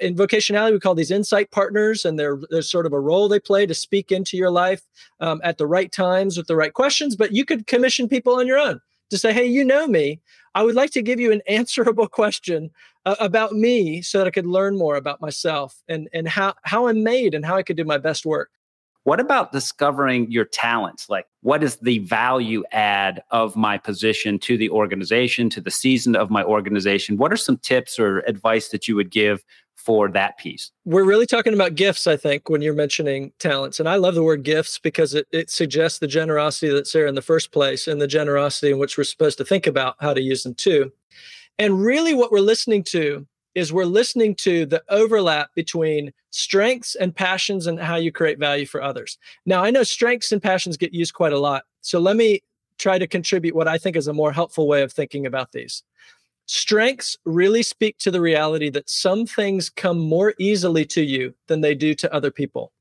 In 0.00 0.14
vocationality, 0.14 0.72
we 0.72 0.80
call 0.80 0.94
these 0.94 1.10
insight 1.10 1.50
partners, 1.50 2.06
and 2.06 2.18
they're, 2.18 2.38
there's 2.48 2.70
sort 2.70 2.86
of 2.86 2.94
a 2.94 3.00
role 3.00 3.28
they 3.28 3.38
play 3.38 3.66
to 3.66 3.74
speak 3.74 4.10
into 4.10 4.38
your 4.38 4.50
life 4.50 4.80
um, 5.20 5.42
at 5.44 5.58
the 5.58 5.66
right 5.66 5.92
times 5.92 6.38
with 6.38 6.46
the 6.46 6.56
right 6.56 6.72
questions. 6.72 7.16
But 7.16 7.32
you 7.32 7.44
could 7.44 7.66
commission 7.66 8.08
people 8.08 8.36
on 8.36 8.46
your 8.46 8.58
own 8.58 8.80
to 9.10 9.18
say, 9.18 9.34
hey, 9.34 9.44
you 9.44 9.62
know 9.62 9.86
me. 9.86 10.22
I 10.54 10.62
would 10.62 10.74
like 10.74 10.90
to 10.92 11.02
give 11.02 11.20
you 11.20 11.32
an 11.32 11.42
answerable 11.48 12.08
question 12.08 12.70
uh, 13.04 13.16
about 13.20 13.52
me 13.52 14.00
so 14.00 14.16
that 14.16 14.26
I 14.26 14.30
could 14.30 14.46
learn 14.46 14.78
more 14.78 14.96
about 14.96 15.20
myself 15.20 15.82
and, 15.86 16.08
and 16.14 16.26
how, 16.26 16.54
how 16.62 16.88
I'm 16.88 17.02
made 17.02 17.34
and 17.34 17.44
how 17.44 17.56
I 17.56 17.62
could 17.62 17.76
do 17.76 17.84
my 17.84 17.98
best 17.98 18.24
work. 18.24 18.50
What 19.10 19.18
about 19.18 19.50
discovering 19.50 20.30
your 20.30 20.44
talents? 20.44 21.10
Like, 21.10 21.26
what 21.42 21.64
is 21.64 21.78
the 21.78 21.98
value 21.98 22.62
add 22.70 23.24
of 23.32 23.56
my 23.56 23.76
position 23.76 24.38
to 24.38 24.56
the 24.56 24.70
organization, 24.70 25.50
to 25.50 25.60
the 25.60 25.68
season 25.72 26.14
of 26.14 26.30
my 26.30 26.44
organization? 26.44 27.16
What 27.16 27.32
are 27.32 27.36
some 27.36 27.56
tips 27.56 27.98
or 27.98 28.20
advice 28.28 28.68
that 28.68 28.86
you 28.86 28.94
would 28.94 29.10
give 29.10 29.42
for 29.74 30.08
that 30.10 30.38
piece? 30.38 30.70
We're 30.84 31.02
really 31.02 31.26
talking 31.26 31.54
about 31.54 31.74
gifts, 31.74 32.06
I 32.06 32.16
think, 32.16 32.48
when 32.48 32.62
you're 32.62 32.72
mentioning 32.72 33.32
talents. 33.40 33.80
And 33.80 33.88
I 33.88 33.96
love 33.96 34.14
the 34.14 34.22
word 34.22 34.44
gifts 34.44 34.78
because 34.78 35.12
it, 35.12 35.26
it 35.32 35.50
suggests 35.50 35.98
the 35.98 36.06
generosity 36.06 36.72
that's 36.72 36.92
there 36.92 37.08
in 37.08 37.16
the 37.16 37.20
first 37.20 37.50
place 37.50 37.88
and 37.88 38.00
the 38.00 38.06
generosity 38.06 38.70
in 38.70 38.78
which 38.78 38.96
we're 38.96 39.02
supposed 39.02 39.38
to 39.38 39.44
think 39.44 39.66
about 39.66 39.96
how 39.98 40.14
to 40.14 40.22
use 40.22 40.44
them 40.44 40.54
too. 40.54 40.92
And 41.58 41.82
really, 41.82 42.14
what 42.14 42.30
we're 42.30 42.38
listening 42.38 42.84
to 42.84 43.26
is 43.54 43.72
we're 43.72 43.84
listening 43.84 44.34
to 44.36 44.66
the 44.66 44.82
overlap 44.88 45.50
between 45.54 46.12
strengths 46.30 46.94
and 46.94 47.14
passions 47.14 47.66
and 47.66 47.80
how 47.80 47.96
you 47.96 48.12
create 48.12 48.38
value 48.38 48.66
for 48.66 48.82
others. 48.82 49.18
Now, 49.46 49.64
I 49.64 49.70
know 49.70 49.82
strengths 49.82 50.32
and 50.32 50.42
passions 50.42 50.76
get 50.76 50.94
used 50.94 51.14
quite 51.14 51.32
a 51.32 51.38
lot. 51.38 51.64
So 51.80 51.98
let 51.98 52.16
me 52.16 52.42
try 52.78 52.98
to 52.98 53.06
contribute 53.06 53.54
what 53.54 53.68
I 53.68 53.78
think 53.78 53.96
is 53.96 54.08
a 54.08 54.12
more 54.12 54.32
helpful 54.32 54.68
way 54.68 54.82
of 54.82 54.92
thinking 54.92 55.26
about 55.26 55.52
these. 55.52 55.82
Strengths 56.46 57.16
really 57.24 57.62
speak 57.62 57.98
to 57.98 58.10
the 58.10 58.20
reality 58.20 58.70
that 58.70 58.88
some 58.88 59.26
things 59.26 59.70
come 59.70 59.98
more 59.98 60.34
easily 60.38 60.84
to 60.86 61.02
you 61.02 61.34
than 61.46 61.60
they 61.60 61.74
do 61.74 61.94
to 61.94 62.12
other 62.12 62.30
people. 62.30 62.72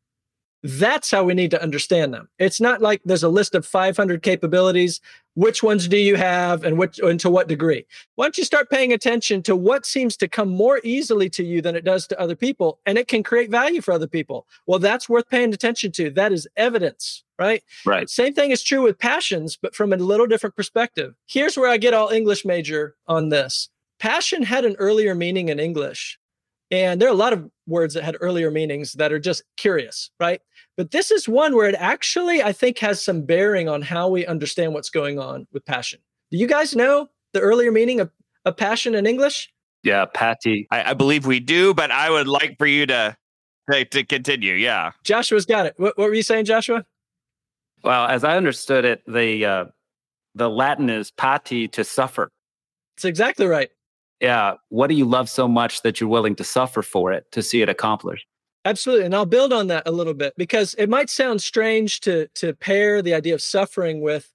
That's 0.62 1.10
how 1.10 1.24
we 1.24 1.34
need 1.34 1.52
to 1.52 1.62
understand 1.62 2.14
them. 2.14 2.28
It's 2.38 2.60
not 2.60 2.82
like 2.82 3.02
there's 3.06 3.24
a 3.24 3.30
list 3.30 3.56
of 3.56 3.66
500 3.66 4.22
capabilities. 4.22 5.00
Which 5.36 5.64
ones 5.64 5.88
do 5.88 5.96
you 5.96 6.16
have 6.16 6.66
and 6.66 6.78
which 6.78 7.00
and 7.00 7.18
to 7.22 7.30
what 7.30 7.48
degree? 7.48 7.86
Why 8.16 8.26
don't 8.26 8.38
you 8.38 8.44
start 8.44 8.70
paying 8.70 8.92
attention 8.92 9.42
to 9.44 9.56
what 9.56 9.86
seems 9.86 10.18
to 10.18 10.28
come 10.28 10.50
more 10.50 10.82
easily 10.84 11.30
to 11.30 11.46
you 11.46 11.62
than 11.62 11.78
it 11.78 11.86
does 11.86 12.08
to 12.08 12.20
other 12.20 12.36
people 12.36 12.80
and 12.86 12.98
it 12.98 13.08
can 13.08 13.24
create 13.24 13.50
value 13.50 13.80
for 13.80 13.94
other 13.94 14.08
people? 14.08 14.48
Well, 14.68 14.80
that's 14.80 15.08
worth 15.08 15.30
paying 15.30 15.54
attention 15.54 15.94
to. 15.94 16.10
That 16.10 16.34
is 16.34 16.46
evidence, 16.58 17.24
right? 17.38 17.64
Right. 17.86 18.10
Same 18.10 18.34
thing 18.34 18.52
is 18.52 18.62
true 18.62 18.82
with 18.82 19.00
passions, 19.00 19.58
but 19.62 19.76
from 19.76 19.94
a 19.94 19.98
little 19.98 20.28
different 20.28 20.58
perspective. 20.58 21.16
Here's 21.26 21.58
where 21.58 21.70
I 21.70 21.78
get 21.78 21.94
all 21.94 22.10
English 22.10 22.44
major 22.44 22.96
on 23.08 23.30
this. 23.30 23.70
Passion 23.98 24.44
had 24.44 24.66
an 24.66 24.76
earlier 24.78 25.16
meaning 25.16 25.48
in 25.48 25.60
English 25.60 26.20
and 26.72 27.02
there 27.02 27.08
are 27.08 27.12
a 27.12 27.16
lot 27.16 27.34
of 27.34 27.50
words 27.68 27.94
that 27.94 28.04
had 28.04 28.18
earlier 28.22 28.52
meanings 28.52 28.94
that 28.94 29.12
are 29.12 29.20
just 29.20 29.44
curious, 29.58 30.12
right? 30.20 30.42
But 30.78 30.92
this 30.92 31.12
is 31.12 31.28
one 31.28 31.56
where 31.56 31.68
it 31.68 31.76
actually, 31.78 32.44
I 32.44 32.52
think, 32.52 32.78
has 32.80 33.04
some 33.04 33.24
bearing 33.24 33.68
on 33.68 33.82
how 33.82 34.08
we 34.08 34.26
understand 34.26 34.74
what's 34.74 34.90
going 34.90 35.20
on 35.20 35.48
with 35.52 35.66
passion. 35.66 36.00
Do 36.32 36.38
you 36.38 36.48
guys 36.48 36.76
know 36.76 37.10
the 37.34 37.40
earlier 37.40 37.72
meaning 37.72 38.00
of, 38.00 38.12
of 38.46 38.56
passion 38.56 38.96
in 38.96 39.08
English? 39.08 39.52
Yeah, 39.84 40.06
Patty. 40.06 40.68
I, 40.72 40.92
I 40.92 40.94
believe 40.94 41.26
we 41.26 41.40
do, 41.40 41.74
but 41.74 41.90
I 41.90 42.10
would 42.10 42.28
like 42.28 42.58
for 42.58 42.68
you 42.68 42.86
to 42.88 43.16
to, 43.72 43.86
to 43.86 44.04
continue. 44.04 44.56
Yeah, 44.56 44.92
Joshua's 45.04 45.46
got 45.46 45.66
it. 45.66 45.76
What, 45.78 45.98
what, 45.98 46.10
were 46.10 46.14
you 46.14 46.24
saying, 46.24 46.46
Joshua? 46.46 46.86
Well, 47.84 48.08
as 48.08 48.24
I 48.24 48.36
understood 48.36 48.84
it, 48.84 49.02
the 49.08 49.46
uh, 49.46 49.66
the 50.36 50.50
Latin 50.50 50.90
is 50.90 51.12
pati 51.12 51.68
to 51.70 51.84
suffer. 51.84 52.30
It's 52.98 53.06
exactly 53.06 53.46
right 53.46 53.70
yeah, 54.22 54.56
what 54.70 54.88
do 54.88 54.96
you 54.96 55.06
love 55.06 55.30
so 55.30 55.48
much 55.48 55.82
that 55.82 56.00
you're 56.00 56.10
willing 56.10 56.36
to 56.36 56.44
suffer 56.44 56.82
for 56.82 57.12
it 57.12 57.32
to 57.32 57.42
see 57.42 57.62
it 57.62 57.70
accomplished? 57.70 58.26
Absolutely. 58.66 59.06
And 59.06 59.16
I'll 59.16 59.26
build 59.26 59.54
on 59.54 59.68
that 59.68 59.88
a 59.88 59.92
little 59.92 60.14
bit 60.14 60.34
because 60.38 60.74
it 60.76 60.90
might 60.90 61.10
sound 61.10 61.42
strange 61.42 62.02
to 62.02 62.28
to 62.36 62.54
pair 62.54 63.02
the 63.02 63.14
idea 63.14 63.34
of 63.34 63.42
suffering 63.42 64.02
with 64.02 64.34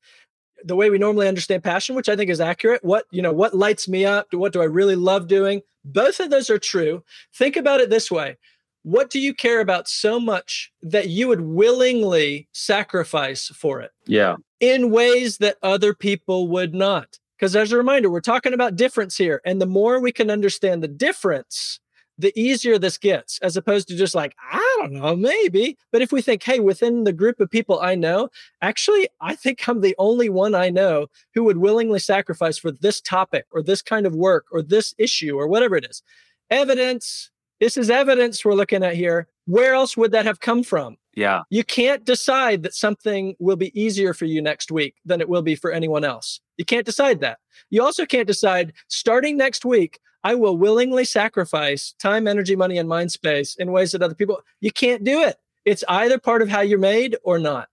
the 0.64 0.76
way 0.76 0.88
we 0.88 0.98
normally 0.98 1.28
understand 1.28 1.62
passion, 1.62 1.94
which 1.94 2.08
I 2.08 2.16
think 2.16 2.30
is 2.30 2.40
accurate. 2.40 2.82
What, 2.82 3.04
you 3.10 3.20
know, 3.20 3.32
what 3.32 3.54
lights 3.54 3.86
me 3.86 4.06
up? 4.06 4.32
What 4.32 4.52
do 4.52 4.62
I 4.62 4.66
really 4.66 4.96
love 4.96 5.28
doing? 5.28 5.60
Both 5.84 6.20
of 6.20 6.30
those 6.30 6.48
are 6.48 6.58
true. 6.58 7.04
Think 7.34 7.56
about 7.56 7.80
it 7.80 7.90
this 7.90 8.10
way. 8.10 8.36
What 8.82 9.10
do 9.10 9.20
you 9.20 9.34
care 9.34 9.60
about 9.60 9.88
so 9.88 10.18
much 10.18 10.72
that 10.82 11.08
you 11.08 11.28
would 11.28 11.42
willingly 11.42 12.48
sacrifice 12.52 13.48
for 13.48 13.80
it? 13.80 13.90
Yeah. 14.06 14.36
In 14.60 14.90
ways 14.90 15.38
that 15.38 15.56
other 15.62 15.94
people 15.94 16.48
would 16.48 16.74
not. 16.74 17.18
Because 17.44 17.56
as 17.56 17.72
a 17.72 17.76
reminder, 17.76 18.08
we're 18.08 18.22
talking 18.22 18.54
about 18.54 18.74
difference 18.74 19.18
here. 19.18 19.42
And 19.44 19.60
the 19.60 19.66
more 19.66 20.00
we 20.00 20.12
can 20.12 20.30
understand 20.30 20.82
the 20.82 20.88
difference, 20.88 21.78
the 22.16 22.32
easier 22.40 22.78
this 22.78 22.96
gets, 22.96 23.38
as 23.40 23.54
opposed 23.54 23.86
to 23.88 23.96
just 23.98 24.14
like, 24.14 24.34
I 24.50 24.76
don't 24.78 24.94
know, 24.94 25.14
maybe. 25.14 25.76
But 25.92 26.00
if 26.00 26.10
we 26.10 26.22
think, 26.22 26.42
hey, 26.42 26.58
within 26.58 27.04
the 27.04 27.12
group 27.12 27.40
of 27.40 27.50
people 27.50 27.78
I 27.80 27.96
know, 27.96 28.30
actually, 28.62 29.10
I 29.20 29.34
think 29.34 29.68
I'm 29.68 29.82
the 29.82 29.94
only 29.98 30.30
one 30.30 30.54
I 30.54 30.70
know 30.70 31.08
who 31.34 31.44
would 31.44 31.58
willingly 31.58 31.98
sacrifice 31.98 32.56
for 32.56 32.70
this 32.70 33.02
topic 33.02 33.44
or 33.52 33.62
this 33.62 33.82
kind 33.82 34.06
of 34.06 34.14
work 34.14 34.46
or 34.50 34.62
this 34.62 34.94
issue 34.96 35.36
or 35.38 35.46
whatever 35.46 35.76
it 35.76 35.84
is. 35.84 36.02
Evidence. 36.48 37.30
This 37.60 37.76
is 37.76 37.90
evidence 37.90 38.42
we're 38.42 38.54
looking 38.54 38.82
at 38.82 38.96
here. 38.96 39.28
Where 39.44 39.74
else 39.74 39.98
would 39.98 40.12
that 40.12 40.24
have 40.24 40.40
come 40.40 40.62
from? 40.62 40.96
Yeah. 41.16 41.42
You 41.50 41.64
can't 41.64 42.04
decide 42.04 42.62
that 42.62 42.75
something 42.75 43.37
will 43.38 43.56
be 43.56 43.78
easier 43.80 44.14
for 44.14 44.25
you 44.25 44.42
next 44.42 44.71
week 44.71 44.97
than 45.04 45.21
it 45.21 45.28
will 45.28 45.42
be 45.42 45.54
for 45.54 45.71
anyone 45.71 46.04
else. 46.04 46.40
You 46.56 46.64
can't 46.64 46.87
decide 46.87 47.21
that. 47.21 47.38
You 47.71 47.83
also 47.83 48.06
can't 48.06 48.26
decide 48.26 48.73
starting 48.88 49.37
next 49.37 49.64
week, 49.64 50.00
I 50.25 50.35
will 50.35 50.56
willingly 50.56 51.04
sacrifice 51.04 51.94
time, 51.99 52.26
energy, 52.26 52.56
money, 52.56 52.78
and 52.78 52.88
mind 52.88 53.12
space 53.12 53.54
in 53.56 53.73
ways 53.73 53.92
that 53.92 54.02
other 54.02 54.14
people, 54.14 54.40
you 54.61 54.73
can't 54.73 55.04
do 55.04 55.23
it. 55.23 55.37
It's 55.66 55.85
either 55.88 56.18
part 56.18 56.40
of 56.40 56.49
how 56.49 56.62
you're 56.62 56.78
made 56.78 57.16
or 57.23 57.38
not. 57.38 57.68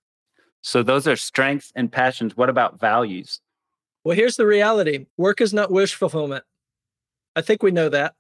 So 0.62 0.84
those 0.84 1.08
are 1.08 1.16
strengths 1.16 1.72
and 1.76 1.92
passions. 1.92 2.36
What 2.36 2.50
about 2.50 2.80
values? 2.80 3.40
Well, 4.04 4.16
here's 4.16 4.36
the 4.36 4.46
reality 4.46 5.06
work 5.18 5.42
is 5.42 5.54
not 5.54 5.72
wish 5.72 5.96
fulfillment. 5.96 6.44
I 7.36 7.42
think 7.42 7.64
we 7.64 7.72
know 7.72 7.90
that, 7.90 8.16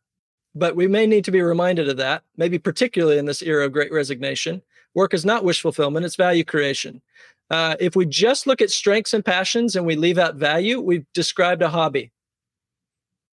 but 0.55 0.75
we 0.75 0.87
may 0.87 1.05
need 1.05 1.25
to 1.25 1.31
be 1.31 1.41
reminded 1.41 1.89
of 1.89 1.97
that, 1.97 2.23
maybe 2.37 2.57
particularly 2.57 3.17
in 3.17 3.25
this 3.25 3.41
era 3.41 3.65
of 3.65 3.73
great 3.73 3.91
resignation. 3.91 4.61
Work 4.93 5.13
is 5.13 5.25
not 5.25 5.43
wish 5.43 5.61
fulfillment, 5.61 6.05
it's 6.05 6.15
value 6.15 6.43
creation. 6.43 7.01
Uh, 7.49 7.75
if 7.79 7.95
we 7.95 8.05
just 8.05 8.47
look 8.47 8.61
at 8.61 8.71
strengths 8.71 9.13
and 9.13 9.25
passions 9.25 9.75
and 9.75 9.85
we 9.85 9.95
leave 9.95 10.17
out 10.17 10.35
value, 10.35 10.79
we've 10.79 11.05
described 11.13 11.61
a 11.61 11.69
hobby. 11.69 12.11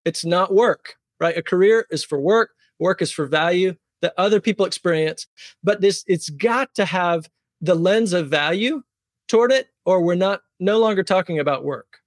It's 0.04 0.24
not 0.24 0.52
work, 0.52 0.96
right? 1.20 1.36
A 1.36 1.42
career 1.42 1.86
is 1.90 2.04
for 2.04 2.18
work, 2.18 2.50
work 2.78 3.00
is 3.00 3.12
for 3.12 3.26
value 3.26 3.76
that 4.02 4.14
other 4.16 4.40
people 4.40 4.66
experience. 4.66 5.26
But 5.62 5.80
this 5.80 6.04
it's 6.06 6.30
got 6.30 6.74
to 6.74 6.84
have 6.84 7.28
the 7.60 7.74
lens 7.74 8.12
of 8.12 8.28
value 8.28 8.82
toward 9.28 9.52
it, 9.52 9.68
or 9.84 10.00
we're 10.00 10.14
not 10.14 10.42
no 10.58 10.78
longer 10.78 11.02
talking 11.02 11.38
about 11.38 11.64
work. 11.64 11.98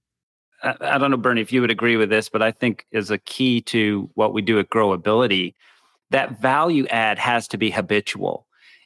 I, 0.63 0.75
I 0.81 0.98
don't 0.98 1.12
know, 1.12 1.17
Bernie, 1.17 1.41
if 1.41 1.53
you 1.53 1.62
would 1.62 1.72
agree 1.72 1.98
with 1.98 2.10
this, 2.10 2.29
but 2.29 2.41
I 2.41 2.51
think 2.51 2.86
is 2.91 3.12
a 3.12 3.17
key 3.17 3.62
to 3.62 4.10
what 4.15 4.34
we 4.34 4.41
do 4.41 4.60
at 4.60 4.70
Growability. 4.70 5.53
That 6.10 6.41
value 6.41 6.88
add 6.88 7.17
has 7.20 7.48
to 7.50 7.58
be 7.58 7.72
habitual. 7.72 8.46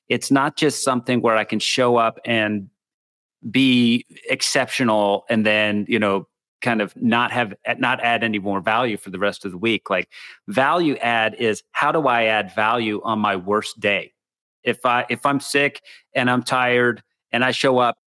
It's 0.09 0.31
not 0.31 0.55
just 0.55 0.83
something 0.83 1.21
where 1.21 1.35
I 1.35 1.43
can 1.43 1.59
show 1.59 1.97
up 1.97 2.19
and 2.25 2.69
be 3.49 4.05
exceptional 4.29 5.25
and 5.29 5.45
then, 5.45 5.85
you 5.87 5.99
know, 5.99 6.27
kind 6.61 6.81
of 6.81 6.95
not 6.95 7.31
have 7.31 7.53
not 7.77 8.01
add 8.01 8.23
any 8.23 8.39
more 8.39 8.59
value 8.59 8.97
for 8.97 9.11
the 9.11 9.19
rest 9.19 9.45
of 9.45 9.51
the 9.51 9.57
week. 9.57 9.89
Like 9.89 10.09
value 10.47 10.95
add 10.97 11.35
is 11.35 11.63
how 11.71 11.91
do 11.91 12.07
I 12.07 12.23
add 12.23 12.53
value 12.55 13.01
on 13.03 13.19
my 13.19 13.35
worst 13.35 13.79
day? 13.79 14.13
If 14.63 14.85
I 14.85 15.05
if 15.09 15.25
I'm 15.25 15.39
sick 15.39 15.81
and 16.15 16.29
I'm 16.29 16.41
tired 16.41 17.03
and 17.31 17.45
I 17.45 17.51
show 17.51 17.77
up, 17.77 17.97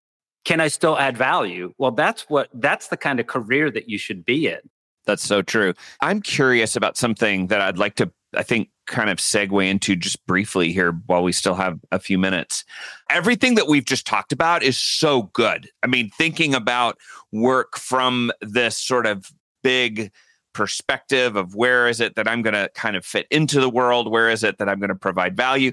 can 0.45 0.61
I 0.61 0.69
still 0.69 0.99
add 0.99 1.17
value? 1.17 1.73
Well, 1.79 1.93
that's 1.93 2.23
what 2.29 2.49
that's 2.53 2.89
the 2.89 2.97
kind 2.97 3.21
of 3.21 3.27
career 3.27 3.71
that 3.71 3.89
you 3.89 3.97
should 3.97 4.25
be 4.25 4.49
in. 4.49 4.59
That's 5.07 5.23
so 5.25 5.41
true. 5.41 5.75
I'm 6.01 6.21
curious 6.21 6.75
about 6.75 6.97
something 6.97 7.47
that 7.47 7.61
I'd 7.61 7.79
like 7.79 7.95
to 7.97 8.11
I 8.35 8.43
think 8.43 8.71
kind 8.89 9.11
of 9.11 9.19
segue 9.19 9.69
into 9.69 9.95
just 9.95 10.25
briefly 10.27 10.73
here 10.73 10.93
while 11.07 11.23
we 11.23 11.33
still 11.33 11.55
have 11.55 11.79
a 11.93 11.99
few 11.99 12.19
minutes. 12.19 12.65
Everything 13.11 13.55
that 13.55 13.69
we've 13.69 13.85
just 13.85 14.07
talked 14.07 14.33
about 14.33 14.63
is 14.63 14.77
so 14.77 15.25
good. 15.35 15.71
I 15.83 15.87
mean, 15.87 16.11
thinking 16.11 16.55
about 16.55 16.99
work 17.31 17.79
from 17.79 18.33
this 18.41 18.77
sort 18.77 19.07
of 19.07 19.31
big 19.63 20.11
perspective 20.55 21.37
of 21.37 21.55
where 21.55 21.87
is 21.87 22.01
it 22.01 22.17
that 22.17 22.27
I'm 22.27 22.43
going 22.43 22.55
to 22.55 22.71
kind 22.75 22.97
of 22.97 23.05
fit 23.05 23.27
into 23.31 23.61
the 23.61 23.71
world? 23.71 24.11
Where 24.11 24.29
is 24.29 24.43
it 24.43 24.59
that 24.59 24.69
I'm 24.69 24.81
going 24.81 24.89
to 24.89 24.97
provide 24.97 25.37
value? 25.37 25.73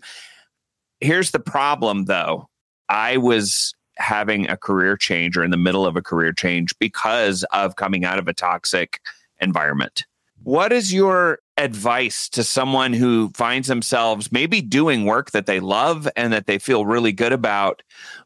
Here's 1.00 1.32
the 1.32 1.40
problem 1.40 2.06
though. 2.06 2.50
I 2.88 3.18
was 3.18 3.74
having 3.98 4.50
a 4.50 4.58
career 4.58 4.98
change 4.98 5.38
or 5.38 5.44
in 5.44 5.52
the 5.52 5.58
middle 5.58 5.86
of 5.86 5.96
a 5.96 6.02
career 6.02 6.34
change 6.34 6.78
because 6.80 7.44
of 7.52 7.78
coming 7.78 8.06
out 8.06 8.20
of 8.20 8.28
a 8.28 8.34
toxic 8.34 9.00
environment. 9.40 10.06
What 10.46 10.72
is 10.72 10.94
your 10.94 11.40
advice 11.58 12.30
to 12.30 12.44
someone 12.44 12.94
who 12.94 13.32
finds 13.34 13.68
themselves 13.68 14.32
maybe 14.32 14.62
doing 14.62 15.06
work 15.06 15.32
that 15.32 15.48
they 15.48 15.60
love 15.60 16.08
and 16.16 16.32
that 16.34 16.46
they 16.46 16.60
feel 16.60 16.86
really 16.86 17.12
good 17.12 17.34
about, 17.34 17.82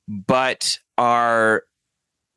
but 0.06 0.80
are 0.98 1.64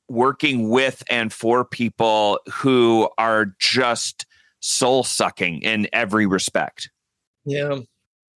working 0.08 0.68
with 0.68 1.02
and 1.10 1.32
for 1.32 1.64
people 1.64 2.38
who 2.48 3.10
are 3.18 3.56
just 3.58 4.24
soul 4.60 5.02
sucking 5.02 5.62
in 5.62 5.88
every 5.92 6.26
respect? 6.26 6.88
Yeah. 7.44 7.80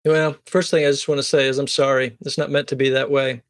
Well, 0.05 0.37
first 0.45 0.71
thing 0.71 0.85
I 0.85 0.91
just 0.91 1.09
want 1.09 1.19
to 1.19 1.23
say 1.23 1.49
is 1.49 1.57
I'm 1.57 1.67
sorry. 1.67 2.17
It's 2.21 2.37
not 2.37 2.51
meant 2.51 2.69
to 2.69 2.77
be 2.77 2.89
that 2.91 3.11
way. 3.11 3.41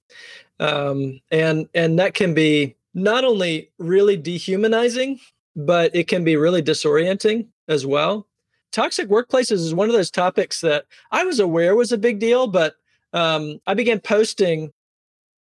Um, 0.60 1.20
and 1.30 1.70
and 1.76 2.00
that 2.00 2.16
can 2.16 2.34
be 2.34 2.76
not 2.96 3.24
only 3.24 3.70
really 3.78 4.18
dehumanizing, 4.18 5.20
but 5.56 5.96
it 5.96 6.08
can 6.08 6.24
be 6.24 6.38
really 6.38 6.64
disorienting 6.64 7.50
as 7.68 7.86
well 7.86 8.28
toxic 8.74 9.08
workplaces 9.08 9.54
is 9.54 9.74
one 9.74 9.88
of 9.88 9.96
those 9.96 10.12
topics 10.12 10.60
that 10.62 10.86
I 11.12 11.24
was 11.24 11.40
aware 11.40 11.76
was 11.76 11.94
a 11.94 11.98
big 11.98 12.20
deal, 12.20 12.48
but 12.48 12.76
um, 13.14 13.60
I 13.68 13.76
began 13.76 14.00
posting 14.00 14.74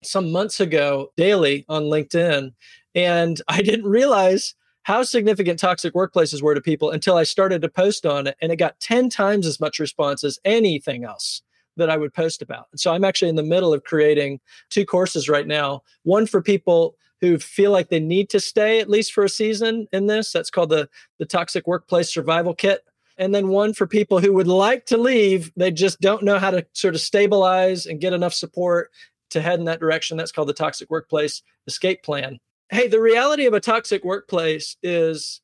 some 0.05 0.31
months 0.31 0.61
ago 0.61 1.11
daily 1.17 1.65
on 1.69 1.85
LinkedIn, 1.85 2.53
and 2.95 3.41
I 3.49 3.63
didn't 3.63 3.87
realize 3.87 4.55
how 4.83 5.03
significant 5.03 5.59
toxic 5.59 5.95
workplaces 5.95 6.43
were 6.43 6.55
to 6.55 6.61
people 6.61 6.91
until 6.91 7.17
I 7.17 7.25
started 7.25 7.63
to 7.63 7.71
post 7.71 8.05
on 8.05 8.27
it, 8.27 8.37
and 8.41 8.53
it 8.53 8.57
got 8.57 8.79
10 8.81 9.09
times 9.09 9.47
as 9.47 9.59
much 9.59 9.79
response 9.79 10.23
as 10.23 10.39
anything 10.45 11.05
else 11.05 11.41
that 11.77 11.91
I 11.91 11.97
would 11.97 12.13
post 12.13 12.43
about. 12.43 12.67
So 12.77 12.93
I'm 12.93 13.03
actually 13.03 13.31
in 13.31 13.35
the 13.35 13.43
middle 13.43 13.73
of 13.73 13.83
creating 13.83 14.41
two 14.69 14.85
courses 14.85 15.29
right 15.29 15.47
now 15.47 15.83
one 16.03 16.27
for 16.27 16.41
people 16.41 16.97
who 17.25 17.39
feel 17.39 17.71
like 17.71 17.89
they 17.89 18.01
need 18.01 18.29
to 18.29 18.39
stay 18.39 18.81
at 18.81 18.91
least 18.91 19.15
for 19.15 19.25
a 19.25 19.31
season 19.31 19.89
in 19.95 20.07
this. 20.07 20.31
That's 20.31 20.51
called 20.51 20.69
the, 20.69 20.91
the 21.19 21.25
Toxic 21.25 21.67
Workplace 21.67 22.13
Survival 22.13 22.55
Kit. 22.55 22.85
And 23.17 23.35
then 23.35 23.49
one 23.49 23.73
for 23.73 23.87
people 23.87 24.21
who 24.21 24.35
would 24.35 24.47
like 24.47 24.85
to 24.87 24.99
leave 24.99 25.51
they 25.57 25.71
just 25.71 26.01
don't 26.01 26.23
know 26.23 26.39
how 26.39 26.51
to 26.51 26.67
sort 26.75 26.95
of 26.95 27.01
stabilize 27.01 27.87
and 27.87 28.01
get 28.01 28.13
enough 28.13 28.35
support 28.35 28.91
to 29.31 29.41
head 29.41 29.59
in 29.59 29.65
that 29.65 29.81
direction. 29.81 30.19
That's 30.19 30.33
called 30.33 30.49
the 30.49 30.53
toxic 30.53 30.91
workplace 30.91 31.43
escape 31.67 32.03
plan. 32.03 32.41
Hey 32.69 32.89
the 32.89 33.01
reality 33.01 33.47
of 33.47 33.55
a 33.55 33.61
toxic 33.61 34.05
workplace 34.05 34.77
is 34.83 35.41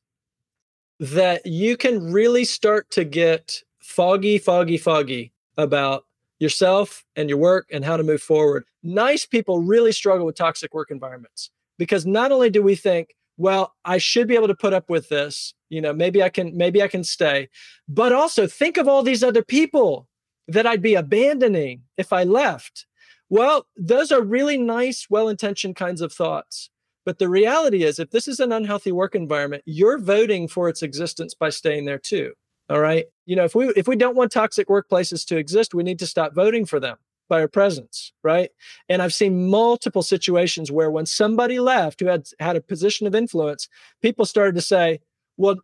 that 0.99 1.47
you 1.47 1.77
can 1.77 2.11
really 2.11 2.45
start 2.45 2.91
to 2.91 3.03
get 3.03 3.63
foggy 3.79 4.37
foggy 4.37 4.77
foggy 4.77 5.31
about 5.57 6.05
yourself 6.37 7.05
and 7.15 7.27
your 7.27 7.39
work 7.39 7.67
and 7.71 7.83
how 7.83 7.97
to 7.97 8.03
move 8.03 8.21
forward. 8.21 8.65
Nice 8.83 9.25
people 9.25 9.61
really 9.61 9.91
struggle 9.91 10.27
with 10.27 10.35
toxic 10.35 10.75
work 10.75 10.91
environments 10.91 11.49
because 11.81 12.05
not 12.05 12.31
only 12.31 12.51
do 12.51 12.61
we 12.61 12.75
think 12.75 13.15
well 13.37 13.73
i 13.85 13.97
should 13.97 14.27
be 14.27 14.35
able 14.35 14.47
to 14.47 14.53
put 14.53 14.71
up 14.71 14.87
with 14.87 15.09
this 15.09 15.55
you 15.69 15.81
know 15.81 15.91
maybe 15.91 16.21
i 16.21 16.29
can 16.29 16.55
maybe 16.55 16.79
i 16.83 16.87
can 16.87 17.03
stay 17.03 17.49
but 17.89 18.13
also 18.13 18.45
think 18.45 18.77
of 18.77 18.87
all 18.87 19.01
these 19.01 19.23
other 19.23 19.43
people 19.43 20.07
that 20.47 20.67
i'd 20.67 20.83
be 20.83 20.93
abandoning 20.93 21.81
if 21.97 22.13
i 22.13 22.23
left. 22.23 22.85
Well 23.29 23.65
those 23.75 24.11
are 24.11 24.21
really 24.21 24.57
nice 24.57 25.07
well-intentioned 25.09 25.75
kinds 25.75 26.01
of 26.01 26.13
thoughts 26.13 26.69
but 27.03 27.17
the 27.17 27.29
reality 27.29 27.81
is 27.83 27.97
if 27.97 28.11
this 28.11 28.27
is 28.27 28.39
an 28.39 28.51
unhealthy 28.51 28.91
work 28.91 29.15
environment 29.15 29.63
you're 29.65 29.97
voting 29.97 30.47
for 30.47 30.69
its 30.69 30.83
existence 30.83 31.33
by 31.33 31.49
staying 31.49 31.85
there 31.85 31.97
too 31.97 32.33
all 32.69 32.79
right? 32.79 33.05
You 33.25 33.35
know 33.35 33.45
if 33.45 33.55
we 33.55 33.69
if 33.69 33.87
we 33.87 33.95
don't 33.95 34.15
want 34.15 34.31
toxic 34.31 34.67
workplaces 34.67 35.25
to 35.29 35.37
exist 35.37 35.73
we 35.73 35.81
need 35.81 35.97
to 35.97 36.05
stop 36.05 36.35
voting 36.35 36.67
for 36.67 36.79
them 36.79 36.97
by 37.31 37.39
our 37.39 37.47
presence, 37.47 38.11
right? 38.23 38.51
And 38.89 39.01
I've 39.01 39.13
seen 39.13 39.49
multiple 39.49 40.03
situations 40.03 40.69
where 40.69 40.91
when 40.91 41.05
somebody 41.05 41.59
left 41.59 42.01
who 42.01 42.07
had 42.07 42.27
had 42.39 42.57
a 42.57 42.61
position 42.61 43.07
of 43.07 43.15
influence, 43.15 43.69
people 44.01 44.25
started 44.25 44.55
to 44.55 44.61
say, 44.61 44.99
"Well, 45.37 45.61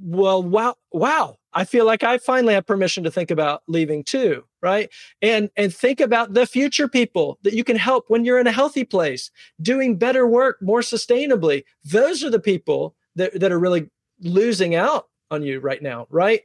well, 0.00 0.42
wow, 0.42 0.74
wow, 0.92 1.36
I 1.52 1.64
feel 1.64 1.86
like 1.86 2.02
I 2.02 2.18
finally 2.18 2.54
have 2.54 2.66
permission 2.66 3.04
to 3.04 3.10
think 3.12 3.30
about 3.30 3.62
leaving 3.68 4.02
too, 4.02 4.44
right? 4.60 4.90
And 5.22 5.50
and 5.56 5.72
think 5.72 6.00
about 6.00 6.34
the 6.34 6.46
future 6.46 6.88
people 6.88 7.38
that 7.44 7.54
you 7.54 7.62
can 7.62 7.76
help 7.76 8.06
when 8.08 8.24
you're 8.24 8.40
in 8.40 8.48
a 8.48 8.52
healthy 8.52 8.84
place, 8.84 9.30
doing 9.62 9.96
better 9.96 10.26
work 10.26 10.58
more 10.60 10.80
sustainably. 10.80 11.62
Those 11.84 12.24
are 12.24 12.30
the 12.30 12.40
people 12.40 12.96
that, 13.14 13.38
that 13.38 13.52
are 13.52 13.58
really 13.58 13.88
losing 14.20 14.74
out 14.74 15.06
on 15.30 15.42
you 15.44 15.60
right 15.60 15.82
now, 15.82 16.06
right? 16.10 16.42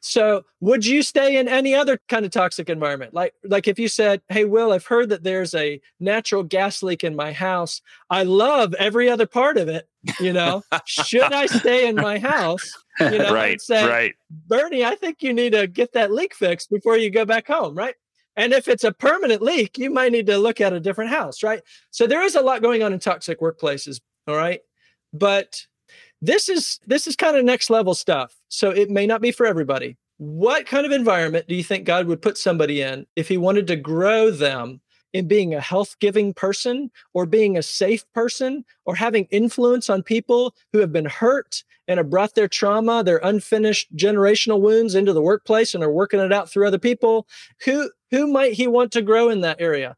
So, 0.00 0.44
would 0.60 0.86
you 0.86 1.02
stay 1.02 1.36
in 1.36 1.48
any 1.48 1.74
other 1.74 1.98
kind 2.08 2.24
of 2.24 2.30
toxic 2.30 2.68
environment? 2.68 3.14
Like 3.14 3.34
like 3.44 3.68
if 3.68 3.78
you 3.78 3.88
said, 3.88 4.22
"Hey 4.28 4.44
Will, 4.44 4.72
I've 4.72 4.86
heard 4.86 5.08
that 5.10 5.22
there's 5.22 5.54
a 5.54 5.80
natural 6.00 6.42
gas 6.42 6.82
leak 6.82 7.04
in 7.04 7.16
my 7.16 7.32
house. 7.32 7.80
I 8.10 8.22
love 8.22 8.74
every 8.74 9.08
other 9.08 9.26
part 9.26 9.56
of 9.56 9.68
it, 9.68 9.88
you 10.20 10.32
know. 10.32 10.62
Should 10.86 11.32
I 11.32 11.46
stay 11.46 11.88
in 11.88 11.96
my 11.96 12.18
house?" 12.18 12.72
You 12.98 13.18
know, 13.18 13.32
right, 13.32 13.60
say, 13.60 13.86
right. 13.86 14.14
Bernie, 14.30 14.84
I 14.84 14.94
think 14.94 15.22
you 15.22 15.34
need 15.34 15.52
to 15.52 15.66
get 15.66 15.92
that 15.92 16.12
leak 16.12 16.34
fixed 16.34 16.70
before 16.70 16.96
you 16.96 17.10
go 17.10 17.26
back 17.26 17.46
home, 17.46 17.74
right? 17.74 17.94
And 18.36 18.52
if 18.52 18.68
it's 18.68 18.84
a 18.84 18.92
permanent 18.92 19.42
leak, 19.42 19.78
you 19.78 19.90
might 19.90 20.12
need 20.12 20.26
to 20.26 20.38
look 20.38 20.60
at 20.60 20.72
a 20.72 20.80
different 20.80 21.10
house, 21.10 21.42
right? 21.42 21.62
So 21.90 22.06
there 22.06 22.22
is 22.22 22.34
a 22.34 22.42
lot 22.42 22.62
going 22.62 22.82
on 22.82 22.92
in 22.92 22.98
toxic 22.98 23.40
workplaces, 23.40 24.00
all 24.26 24.36
right? 24.36 24.60
But 25.12 25.66
this 26.22 26.48
is 26.48 26.80
this 26.86 27.06
is 27.06 27.16
kind 27.16 27.36
of 27.36 27.44
next 27.44 27.70
level 27.70 27.94
stuff. 27.94 28.34
So 28.48 28.70
it 28.70 28.90
may 28.90 29.06
not 29.06 29.20
be 29.20 29.32
for 29.32 29.46
everybody. 29.46 29.96
What 30.18 30.66
kind 30.66 30.86
of 30.86 30.92
environment 30.92 31.46
do 31.46 31.54
you 31.54 31.62
think 31.62 31.84
God 31.84 32.06
would 32.06 32.22
put 32.22 32.38
somebody 32.38 32.80
in 32.80 33.06
if 33.16 33.28
he 33.28 33.36
wanted 33.36 33.66
to 33.66 33.76
grow 33.76 34.30
them 34.30 34.80
in 35.12 35.28
being 35.28 35.54
a 35.54 35.60
health 35.60 35.96
giving 35.98 36.34
person 36.34 36.90
or 37.14 37.26
being 37.26 37.56
a 37.56 37.62
safe 37.62 38.04
person 38.12 38.64
or 38.84 38.94
having 38.94 39.26
influence 39.30 39.88
on 39.88 40.02
people 40.02 40.54
who 40.72 40.78
have 40.78 40.92
been 40.92 41.06
hurt 41.06 41.64
and 41.88 41.98
have 41.98 42.10
brought 42.10 42.34
their 42.34 42.48
trauma, 42.48 43.02
their 43.04 43.20
unfinished 43.22 43.94
generational 43.94 44.60
wounds 44.60 44.94
into 44.94 45.12
the 45.12 45.22
workplace 45.22 45.74
and 45.74 45.84
are 45.84 45.92
working 45.92 46.20
it 46.20 46.32
out 46.32 46.50
through 46.50 46.66
other 46.66 46.78
people? 46.78 47.26
Who 47.64 47.90
who 48.10 48.26
might 48.26 48.54
he 48.54 48.66
want 48.66 48.92
to 48.92 49.02
grow 49.02 49.28
in 49.28 49.42
that 49.42 49.60
area? 49.60 49.96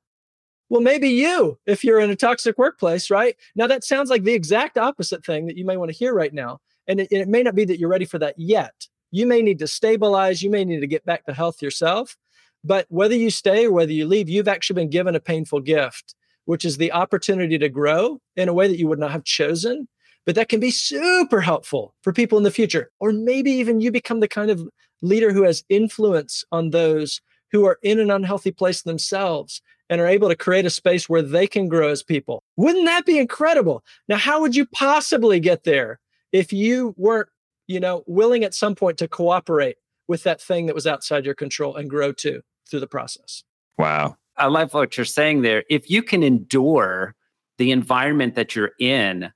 Well, 0.70 0.82
maybe 0.82 1.08
you, 1.08 1.58
if 1.66 1.82
you're 1.82 2.00
in 2.00 2.10
a 2.10 2.16
toxic 2.16 2.58
workplace, 2.58 3.10
right? 3.10 3.36
Now, 3.56 3.66
that 3.66 3.84
sounds 3.84 4.10
like 4.10 4.24
the 4.24 4.34
exact 4.34 4.76
opposite 4.76 5.24
thing 5.24 5.46
that 5.46 5.56
you 5.56 5.64
may 5.64 5.76
want 5.76 5.90
to 5.90 5.96
hear 5.96 6.12
right 6.12 6.32
now. 6.32 6.60
And 6.86 7.00
it, 7.00 7.08
it 7.10 7.28
may 7.28 7.42
not 7.42 7.54
be 7.54 7.64
that 7.64 7.78
you're 7.78 7.88
ready 7.88 8.04
for 8.04 8.18
that 8.18 8.34
yet. 8.38 8.86
You 9.10 9.26
may 9.26 9.40
need 9.40 9.58
to 9.60 9.66
stabilize, 9.66 10.42
you 10.42 10.50
may 10.50 10.64
need 10.64 10.80
to 10.80 10.86
get 10.86 11.06
back 11.06 11.24
to 11.24 11.32
health 11.32 11.62
yourself. 11.62 12.16
But 12.64 12.86
whether 12.88 13.14
you 13.14 13.30
stay 13.30 13.66
or 13.66 13.72
whether 13.72 13.92
you 13.92 14.06
leave, 14.06 14.28
you've 14.28 14.48
actually 14.48 14.82
been 14.82 14.90
given 14.90 15.14
a 15.14 15.20
painful 15.20 15.60
gift, 15.60 16.14
which 16.44 16.64
is 16.64 16.76
the 16.76 16.92
opportunity 16.92 17.56
to 17.58 17.68
grow 17.68 18.20
in 18.36 18.48
a 18.48 18.54
way 18.54 18.68
that 18.68 18.78
you 18.78 18.88
would 18.88 18.98
not 18.98 19.12
have 19.12 19.24
chosen. 19.24 19.88
But 20.26 20.34
that 20.34 20.50
can 20.50 20.60
be 20.60 20.70
super 20.70 21.40
helpful 21.40 21.94
for 22.02 22.12
people 22.12 22.36
in 22.36 22.44
the 22.44 22.50
future. 22.50 22.90
Or 23.00 23.12
maybe 23.12 23.50
even 23.52 23.80
you 23.80 23.90
become 23.90 24.20
the 24.20 24.28
kind 24.28 24.50
of 24.50 24.68
leader 25.00 25.32
who 25.32 25.44
has 25.44 25.64
influence 25.70 26.44
on 26.52 26.70
those 26.70 27.22
who 27.50 27.64
are 27.64 27.78
in 27.82 27.98
an 27.98 28.10
unhealthy 28.10 28.50
place 28.50 28.82
themselves 28.82 29.62
and 29.90 30.00
are 30.00 30.06
able 30.06 30.28
to 30.28 30.36
create 30.36 30.66
a 30.66 30.70
space 30.70 31.08
where 31.08 31.22
they 31.22 31.46
can 31.46 31.68
grow 31.68 31.88
as 31.88 32.02
people. 32.02 32.42
Wouldn't 32.56 32.86
that 32.86 33.06
be 33.06 33.18
incredible? 33.18 33.82
Now, 34.08 34.16
how 34.16 34.40
would 34.40 34.54
you 34.54 34.66
possibly 34.66 35.40
get 35.40 35.64
there 35.64 35.98
if 36.32 36.52
you 36.52 36.94
weren't, 36.96 37.28
you 37.66 37.80
know, 37.80 38.04
willing 38.06 38.44
at 38.44 38.54
some 38.54 38.74
point 38.74 38.98
to 38.98 39.08
cooperate 39.08 39.76
with 40.06 40.22
that 40.24 40.40
thing 40.40 40.66
that 40.66 40.74
was 40.74 40.86
outside 40.86 41.24
your 41.24 41.34
control 41.34 41.76
and 41.76 41.88
grow 41.88 42.12
too 42.12 42.42
through 42.68 42.80
the 42.80 42.86
process? 42.86 43.44
Wow. 43.78 44.16
I 44.36 44.46
love 44.46 44.74
what 44.74 44.96
you're 44.96 45.04
saying 45.04 45.42
there. 45.42 45.64
If 45.68 45.90
you 45.90 46.02
can 46.02 46.22
endure 46.22 47.14
the 47.58 47.72
environment 47.72 48.36
that 48.36 48.54
you're 48.54 48.72
in 48.78 49.32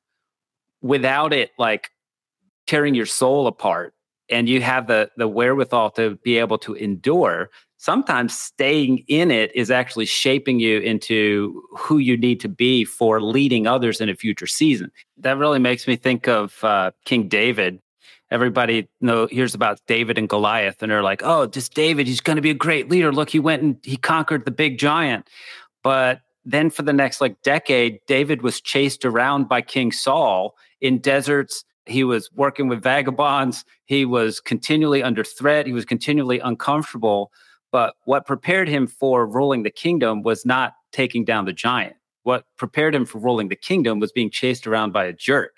without 0.81 1.33
it 1.33 1.51
like 1.59 1.91
tearing 2.67 2.95
your 2.95 3.07
soul 3.07 3.47
apart 3.47 3.95
and 4.31 4.49
you 4.49 4.63
have 4.63 4.87
the 4.87 5.11
the 5.17 5.29
wherewithal 5.29 5.91
to 5.91 6.17
be 6.25 6.39
able 6.39 6.59
to 6.59 6.75
endure 6.75 7.51
sometimes 7.83 8.39
staying 8.39 8.99
in 9.09 9.33
it 9.33 9.51
is 9.57 9.69
actually 9.69 10.07
shaping 10.07 10.61
you 10.61 10.79
into 10.79 11.65
who 11.77 11.99
you 11.99 12.17
need 12.17 12.39
to 12.39 12.49
be 12.49 12.85
for 12.85 13.21
leading 13.21 13.67
others 13.67 14.01
in 14.01 14.09
a 14.09 14.15
future 14.15 14.47
season. 14.47 14.89
That 15.19 15.37
really 15.37 15.59
makes 15.59 15.89
me 15.89 15.97
think 15.97 16.29
of 16.29 16.63
uh, 16.63 16.93
King 17.05 17.27
David. 17.27 17.81
Everybody 18.31 18.89
know 19.01 19.27
hears 19.27 19.53
about 19.53 19.81
David 19.89 20.17
and 20.17 20.29
Goliath, 20.29 20.81
and 20.81 20.93
they're 20.93 21.03
like, 21.03 21.23
"Oh, 21.25 21.47
just 21.47 21.75
David, 21.75 22.07
he's 22.07 22.21
going 22.21 22.37
to 22.37 22.43
be 22.43 22.51
a 22.51 22.55
great 22.55 22.89
leader. 22.89 23.13
Look, 23.13 23.31
he 23.31 23.41
went 23.41 23.63
and 23.63 23.77
he 23.83 23.97
conquered 23.97 24.45
the 24.45 24.53
big 24.53 24.79
giant." 24.79 25.29
But 25.83 26.21
then, 26.45 26.71
for 26.71 26.83
the 26.83 26.93
next 26.93 27.21
like 27.21 27.43
decade, 27.43 27.99
David 28.07 28.43
was 28.43 28.61
chased 28.61 29.05
around 29.05 29.49
by 29.49 29.61
King 29.61 29.91
Saul 29.91 30.55
in 30.81 30.99
deserts 30.99 31.65
he 31.87 32.05
was 32.05 32.31
working 32.33 32.69
with 32.69 32.81
vagabonds. 32.83 33.65
He 33.87 34.05
was 34.05 34.39
continually 34.39 35.03
under 35.03 35.25
threat. 35.25 35.67
He 35.67 35.73
was 35.73 35.85
continually 35.85 36.39
uncomfortable. 36.39 37.33
But 37.73 37.95
what 38.05 38.27
prepared 38.27 38.69
him 38.69 38.87
for 38.87 39.27
ruling 39.27 39.63
the 39.63 39.71
kingdom 39.71 40.23
was 40.23 40.47
not 40.47 40.75
taking 40.93 41.25
down 41.25 41.47
the 41.47 41.53
giant. 41.53 41.97
What 42.23 42.45
prepared 42.57 42.95
him 42.95 43.05
for 43.05 43.19
ruling 43.19 43.49
the 43.49 43.57
kingdom 43.57 43.99
was 43.99 44.13
being 44.13 44.31
chased 44.31 44.67
around 44.67 44.93
by 44.93 45.07
a 45.07 45.13
jerk. 45.13 45.57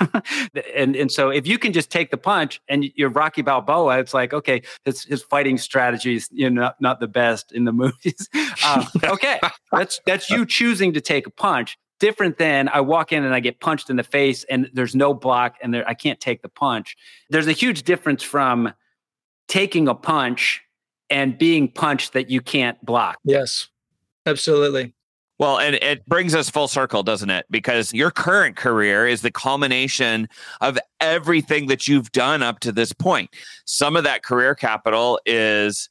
and 0.74 0.96
and 0.96 1.10
so 1.10 1.30
if 1.30 1.46
you 1.46 1.56
can 1.56 1.72
just 1.72 1.90
take 1.90 2.10
the 2.10 2.16
punch 2.16 2.60
and 2.68 2.84
you're 2.96 3.08
Rocky 3.08 3.42
Balboa, 3.42 3.98
it's 3.98 4.12
like 4.12 4.34
okay, 4.34 4.62
his 4.84 5.04
his 5.04 5.22
fighting 5.22 5.56
strategies 5.56 6.28
you 6.32 6.50
know 6.50 6.62
not, 6.62 6.80
not 6.80 7.00
the 7.00 7.06
best 7.06 7.52
in 7.52 7.64
the 7.64 7.72
movies. 7.84 8.28
Uh, 8.64 8.84
okay, 9.04 9.40
that's 9.70 10.00
that's 10.04 10.28
you 10.28 10.44
choosing 10.44 10.92
to 10.92 11.00
take 11.00 11.26
a 11.26 11.30
punch. 11.30 11.78
Different 12.00 12.36
than 12.36 12.68
I 12.68 12.80
walk 12.80 13.12
in 13.12 13.24
and 13.24 13.32
I 13.32 13.38
get 13.38 13.60
punched 13.60 13.88
in 13.88 13.94
the 13.94 14.02
face 14.02 14.44
and 14.50 14.68
there's 14.74 14.94
no 14.94 15.14
block 15.14 15.54
and 15.62 15.72
there 15.72 15.88
I 15.88 15.94
can't 15.94 16.20
take 16.20 16.42
the 16.42 16.48
punch. 16.48 16.96
There's 17.30 17.46
a 17.46 17.52
huge 17.52 17.84
difference 17.84 18.24
from 18.24 18.74
taking 19.46 19.86
a 19.86 19.94
punch 19.94 20.62
and 21.12 21.36
being 21.36 21.68
punched 21.68 22.14
that 22.14 22.30
you 22.30 22.40
can't 22.40 22.82
block. 22.84 23.18
Yes, 23.22 23.68
absolutely. 24.26 24.94
Well, 25.38 25.58
and 25.58 25.74
it 25.76 26.06
brings 26.06 26.34
us 26.34 26.48
full 26.48 26.68
circle, 26.68 27.02
doesn't 27.02 27.28
it? 27.28 27.46
Because 27.50 27.92
your 27.92 28.10
current 28.10 28.56
career 28.56 29.06
is 29.06 29.22
the 29.22 29.30
culmination 29.30 30.28
of 30.60 30.78
everything 31.00 31.66
that 31.66 31.86
you've 31.86 32.12
done 32.12 32.42
up 32.42 32.60
to 32.60 32.72
this 32.72 32.92
point. 32.92 33.30
Some 33.64 33.96
of 33.96 34.04
that 34.04 34.22
career 34.22 34.54
capital 34.54 35.20
is 35.26 35.90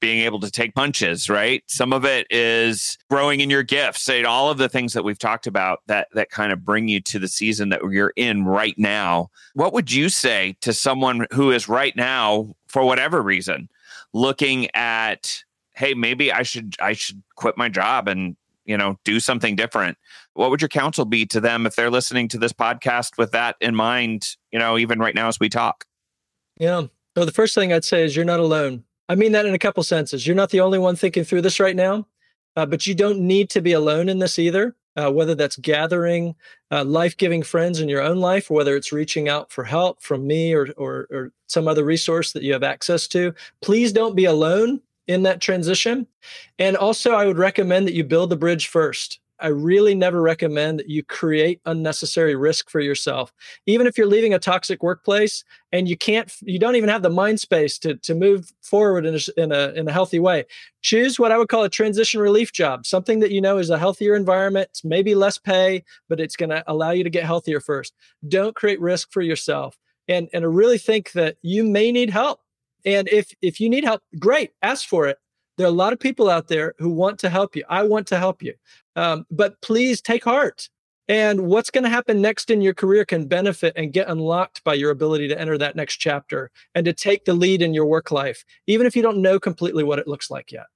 being 0.00 0.20
able 0.22 0.40
to 0.40 0.50
take 0.50 0.74
punches, 0.74 1.30
right? 1.30 1.62
Some 1.66 1.92
of 1.92 2.04
it 2.04 2.26
is 2.30 2.98
growing 3.08 3.40
in 3.40 3.50
your 3.50 3.62
gifts, 3.62 4.08
and 4.08 4.26
all 4.26 4.50
of 4.50 4.58
the 4.58 4.68
things 4.68 4.92
that 4.92 5.02
we've 5.02 5.18
talked 5.18 5.46
about 5.46 5.80
that 5.86 6.08
that 6.12 6.30
kind 6.30 6.52
of 6.52 6.64
bring 6.64 6.88
you 6.88 7.00
to 7.00 7.18
the 7.18 7.28
season 7.28 7.70
that 7.70 7.80
you're 7.90 8.12
in 8.16 8.44
right 8.44 8.76
now. 8.78 9.30
What 9.54 9.72
would 9.72 9.90
you 9.90 10.08
say 10.08 10.56
to 10.60 10.72
someone 10.72 11.26
who 11.32 11.52
is 11.52 11.68
right 11.68 11.96
now, 11.96 12.54
for 12.66 12.84
whatever 12.84 13.22
reason, 13.22 13.68
looking 14.12 14.68
at 14.74 15.42
hey 15.74 15.94
maybe 15.94 16.32
i 16.32 16.42
should 16.42 16.74
i 16.80 16.92
should 16.92 17.22
quit 17.36 17.56
my 17.56 17.68
job 17.68 18.08
and 18.08 18.36
you 18.64 18.76
know 18.76 18.98
do 19.04 19.18
something 19.18 19.56
different. 19.56 19.96
What 20.34 20.50
would 20.50 20.60
your 20.60 20.68
counsel 20.68 21.04
be 21.04 21.26
to 21.26 21.40
them 21.40 21.66
if 21.66 21.74
they're 21.74 21.90
listening 21.90 22.28
to 22.28 22.38
this 22.38 22.52
podcast 22.52 23.18
with 23.18 23.32
that 23.32 23.56
in 23.60 23.74
mind 23.74 24.36
you 24.52 24.58
know 24.58 24.78
even 24.78 24.98
right 24.98 25.14
now 25.14 25.28
as 25.28 25.40
we 25.40 25.48
talk? 25.48 25.84
Yeah. 26.58 26.84
So 27.16 27.24
the 27.24 27.32
first 27.32 27.54
thing 27.54 27.72
i'd 27.72 27.84
say 27.84 28.04
is 28.04 28.14
you're 28.14 28.24
not 28.24 28.40
alone. 28.40 28.84
I 29.08 29.14
mean 29.14 29.32
that 29.32 29.46
in 29.46 29.54
a 29.54 29.58
couple 29.58 29.82
senses. 29.82 30.26
You're 30.26 30.36
not 30.36 30.50
the 30.50 30.60
only 30.60 30.78
one 30.78 30.94
thinking 30.94 31.24
through 31.24 31.42
this 31.42 31.58
right 31.58 31.76
now 31.76 32.06
uh, 32.58 32.66
but 32.66 32.88
you 32.88 32.94
don't 32.94 33.20
need 33.20 33.48
to 33.50 33.60
be 33.60 33.72
alone 33.72 34.08
in 34.08 34.18
this 34.18 34.36
either 34.38 34.74
uh, 34.98 35.10
whether 35.10 35.34
that's 35.34 35.56
gathering 35.56 36.34
uh, 36.72 36.84
life-giving 36.84 37.42
friends 37.42 37.80
in 37.80 37.88
your 37.88 38.02
own 38.02 38.18
life, 38.18 38.50
whether 38.50 38.76
it's 38.76 38.92
reaching 38.92 39.28
out 39.28 39.50
for 39.50 39.64
help 39.64 40.02
from 40.02 40.26
me 40.26 40.52
or, 40.52 40.68
or, 40.76 41.06
or 41.10 41.32
some 41.46 41.68
other 41.68 41.84
resource 41.84 42.32
that 42.32 42.42
you 42.42 42.52
have 42.52 42.64
access 42.64 43.06
to. 43.06 43.32
Please 43.62 43.92
don't 43.92 44.16
be 44.16 44.24
alone 44.24 44.80
in 45.06 45.22
that 45.22 45.40
transition. 45.40 46.06
And 46.58 46.76
also, 46.76 47.12
I 47.12 47.26
would 47.26 47.38
recommend 47.38 47.86
that 47.86 47.94
you 47.94 48.04
build 48.04 48.30
the 48.30 48.36
bridge 48.36 48.66
first. 48.66 49.20
I 49.40 49.48
really 49.48 49.94
never 49.94 50.20
recommend 50.20 50.78
that 50.78 50.88
you 50.88 51.02
create 51.02 51.60
unnecessary 51.64 52.34
risk 52.34 52.70
for 52.70 52.80
yourself. 52.80 53.32
Even 53.66 53.86
if 53.86 53.96
you're 53.96 54.06
leaving 54.06 54.34
a 54.34 54.38
toxic 54.38 54.82
workplace 54.82 55.44
and 55.72 55.88
you 55.88 55.96
can't, 55.96 56.32
you 56.42 56.58
don't 56.58 56.76
even 56.76 56.88
have 56.88 57.02
the 57.02 57.10
mind 57.10 57.40
space 57.40 57.78
to, 57.80 57.94
to 57.96 58.14
move 58.14 58.52
forward 58.62 59.06
in 59.06 59.14
a, 59.14 59.40
in, 59.40 59.52
a, 59.52 59.68
in 59.74 59.88
a 59.88 59.92
healthy 59.92 60.18
way. 60.18 60.44
Choose 60.82 61.18
what 61.18 61.32
I 61.32 61.38
would 61.38 61.48
call 61.48 61.64
a 61.64 61.68
transition 61.68 62.20
relief 62.20 62.52
job, 62.52 62.84
something 62.86 63.20
that 63.20 63.30
you 63.30 63.40
know 63.40 63.58
is 63.58 63.70
a 63.70 63.78
healthier 63.78 64.14
environment. 64.14 64.68
It's 64.70 64.84
maybe 64.84 65.14
less 65.14 65.38
pay, 65.38 65.84
but 66.08 66.20
it's 66.20 66.36
going 66.36 66.50
to 66.50 66.64
allow 66.66 66.90
you 66.90 67.04
to 67.04 67.10
get 67.10 67.24
healthier 67.24 67.60
first. 67.60 67.94
Don't 68.26 68.56
create 68.56 68.80
risk 68.80 69.12
for 69.12 69.22
yourself. 69.22 69.78
And, 70.08 70.28
and 70.32 70.44
I 70.44 70.48
really 70.48 70.78
think 70.78 71.12
that 71.12 71.36
you 71.42 71.64
may 71.64 71.92
need 71.92 72.10
help. 72.10 72.40
And 72.84 73.08
if, 73.08 73.34
if 73.42 73.60
you 73.60 73.68
need 73.68 73.84
help, 73.84 74.02
great, 74.18 74.52
ask 74.62 74.88
for 74.88 75.06
it 75.06 75.18
there 75.58 75.66
are 75.66 75.70
a 75.70 75.72
lot 75.72 75.92
of 75.92 75.98
people 75.98 76.30
out 76.30 76.46
there 76.46 76.74
who 76.78 76.88
want 76.88 77.18
to 77.18 77.28
help 77.28 77.56
you. 77.56 77.64
I 77.68 77.82
want 77.82 78.06
to 78.06 78.16
help 78.16 78.42
you. 78.42 78.54
Um, 78.96 79.26
but 79.30 79.60
please 79.60 80.00
take 80.00 80.24
heart. 80.24 80.70
And 81.08 81.46
what's 81.46 81.70
going 81.70 81.84
to 81.84 81.90
happen 81.90 82.20
next 82.20 82.50
in 82.50 82.60
your 82.60 82.74
career 82.74 83.04
can 83.04 83.26
benefit 83.26 83.72
and 83.76 83.92
get 83.92 84.08
unlocked 84.08 84.62
by 84.62 84.74
your 84.74 84.90
ability 84.90 85.26
to 85.28 85.40
enter 85.40 85.58
that 85.58 85.74
next 85.74 85.96
chapter 85.96 86.50
and 86.74 86.84
to 86.84 86.92
take 86.92 87.24
the 87.24 87.34
lead 87.34 87.60
in 87.60 87.74
your 87.74 87.86
work 87.86 88.10
life, 88.10 88.44
even 88.66 88.86
if 88.86 88.94
you 88.94 89.02
don't 89.02 89.20
know 89.20 89.40
completely 89.40 89.82
what 89.82 89.98
it 89.98 90.06
looks 90.06 90.30
like 90.30 90.52
yet. 90.52 90.66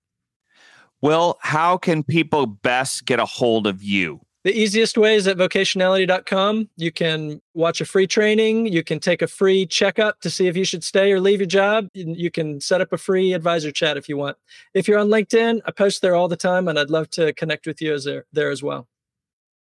Well, 1.00 1.38
how 1.42 1.76
can 1.76 2.02
people 2.02 2.46
best 2.46 3.04
get 3.04 3.20
a 3.20 3.26
hold 3.26 3.66
of 3.66 3.82
you? 3.82 4.20
The 4.44 4.58
easiest 4.58 4.98
way 4.98 5.14
is 5.14 5.28
at 5.28 5.36
vocationality.com. 5.36 6.68
You 6.76 6.90
can 6.90 7.40
watch 7.54 7.80
a 7.80 7.84
free 7.84 8.08
training. 8.08 8.66
You 8.66 8.82
can 8.82 8.98
take 8.98 9.22
a 9.22 9.28
free 9.28 9.66
checkup 9.66 10.20
to 10.20 10.30
see 10.30 10.48
if 10.48 10.56
you 10.56 10.64
should 10.64 10.82
stay 10.82 11.12
or 11.12 11.20
leave 11.20 11.38
your 11.38 11.46
job. 11.46 11.88
You 11.94 12.30
can 12.30 12.60
set 12.60 12.80
up 12.80 12.92
a 12.92 12.98
free 12.98 13.34
advisor 13.34 13.70
chat 13.70 13.96
if 13.96 14.08
you 14.08 14.16
want. 14.16 14.36
If 14.74 14.88
you're 14.88 14.98
on 14.98 15.08
LinkedIn, 15.08 15.60
I 15.64 15.70
post 15.70 16.02
there 16.02 16.16
all 16.16 16.26
the 16.26 16.36
time 16.36 16.66
and 16.66 16.76
I'd 16.76 16.90
love 16.90 17.08
to 17.10 17.32
connect 17.34 17.66
with 17.66 17.80
you 17.80 17.94
as 17.94 18.04
there, 18.04 18.24
there 18.32 18.50
as 18.50 18.64
well. 18.64 18.88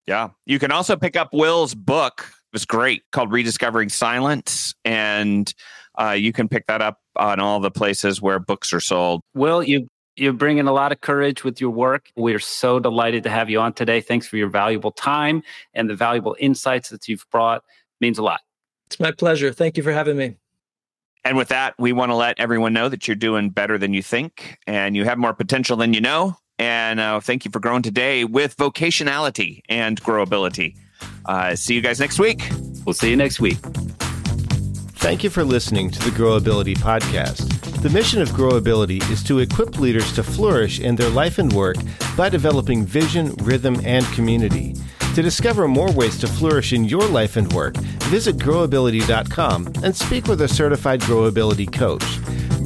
Yeah. 0.06 0.28
You 0.46 0.60
can 0.60 0.70
also 0.70 0.96
pick 0.96 1.16
up 1.16 1.30
Will's 1.32 1.74
book. 1.74 2.20
It 2.30 2.52
was 2.52 2.64
great 2.64 3.02
called 3.10 3.32
Rediscovering 3.32 3.88
Silence. 3.88 4.74
And 4.84 5.52
uh, 6.00 6.12
you 6.12 6.32
can 6.32 6.48
pick 6.48 6.66
that 6.68 6.80
up 6.80 7.00
on 7.16 7.40
all 7.40 7.58
the 7.58 7.72
places 7.72 8.22
where 8.22 8.38
books 8.38 8.72
are 8.72 8.80
sold. 8.80 9.22
Will, 9.34 9.62
you 9.62 9.88
you're 10.18 10.33
bringing 10.33 10.66
a 10.66 10.72
lot 10.72 10.92
of 10.92 11.00
courage 11.00 11.44
with 11.44 11.61
your 11.61 11.70
work. 11.70 12.11
We're 12.16 12.40
so 12.40 12.81
delighted 12.81 13.22
to 13.24 13.31
have 13.31 13.48
you 13.48 13.61
on 13.61 13.72
today. 13.72 14.00
Thanks 14.00 14.26
for 14.26 14.37
your 14.37 14.48
valuable 14.48 14.90
time 14.90 15.42
and 15.74 15.88
the 15.88 15.94
valuable 15.94 16.37
insights 16.38 16.90
that 16.90 17.09
you've 17.09 17.24
brought. 17.31 17.59
It 17.59 18.00
means 18.00 18.18
a 18.18 18.22
lot. 18.22 18.40
It's 18.87 18.98
my 18.98 19.12
pleasure. 19.12 19.52
Thank 19.52 19.76
you 19.76 19.83
for 19.83 19.92
having 19.92 20.16
me. 20.16 20.37
And 21.24 21.37
with 21.37 21.48
that, 21.48 21.74
we 21.78 21.92
want 21.92 22.11
to 22.11 22.14
let 22.14 22.40
everyone 22.40 22.72
know 22.72 22.88
that 22.88 23.07
you're 23.07 23.14
doing 23.14 23.50
better 23.50 23.76
than 23.76 23.92
you 23.92 24.02
think 24.02 24.59
and 24.66 24.96
you 24.96 25.04
have 25.04 25.18
more 25.18 25.35
potential 25.35 25.76
than 25.76 25.92
you 25.92 26.00
know. 26.00 26.37
And 26.59 26.98
uh, 26.98 27.20
thank 27.20 27.44
you 27.44 27.50
for 27.50 27.61
growing 27.61 27.83
today 27.83 28.24
with 28.24 28.57
vocationality 28.57 29.61
and 29.68 30.00
growability. 30.00 30.76
Uh, 31.26 31.54
see 31.54 31.74
you 31.74 31.81
guys 31.81 32.00
next 32.00 32.18
week. 32.18 32.50
We'll 32.85 32.94
see 32.94 33.11
you 33.11 33.16
next 33.16 33.40
week. 33.40 33.59
Thank 34.96 35.22
you 35.22 35.31
for 35.31 35.44
listening 35.44 35.90
to 35.90 35.98
the 36.00 36.11
Growability 36.11 36.76
Podcast. 36.76 37.57
The 37.80 37.90
mission 37.90 38.20
of 38.20 38.30
Growability 38.30 39.08
is 39.08 39.22
to 39.22 39.38
equip 39.38 39.78
leaders 39.78 40.12
to 40.14 40.24
flourish 40.24 40.80
in 40.80 40.96
their 40.96 41.10
life 41.10 41.38
and 41.38 41.52
work 41.52 41.76
by 42.16 42.28
developing 42.28 42.84
vision, 42.84 43.32
rhythm, 43.36 43.80
and 43.84 44.04
community. 44.06 44.74
To 45.14 45.22
discover 45.22 45.68
more 45.68 45.92
ways 45.92 46.18
to 46.18 46.26
flourish 46.26 46.72
in 46.72 46.86
your 46.86 47.06
life 47.06 47.36
and 47.36 47.52
work, 47.52 47.76
visit 48.10 48.36
growability.com 48.36 49.72
and 49.84 49.94
speak 49.94 50.26
with 50.26 50.40
a 50.40 50.48
certified 50.48 51.00
growability 51.02 51.72
coach. 51.72 52.02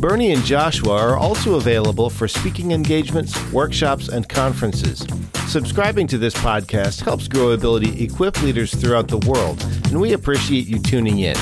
Bernie 0.01 0.33
and 0.33 0.43
Joshua 0.45 0.97
are 0.97 1.19
also 1.19 1.57
available 1.57 2.09
for 2.09 2.27
speaking 2.27 2.73
engagements, 2.73 3.37
workshops, 3.53 4.09
and 4.09 4.27
conferences. 4.31 5.07
Subscribing 5.47 6.07
to 6.07 6.17
this 6.17 6.35
podcast 6.35 7.03
helps 7.03 7.29
Growability 7.29 8.01
equip 8.01 8.43
leaders 8.43 8.75
throughout 8.75 9.09
the 9.09 9.19
world, 9.31 9.63
and 9.91 10.01
we 10.01 10.15
appreciate 10.15 10.67
you 10.67 10.79
tuning 10.79 11.19
in. 11.19 11.37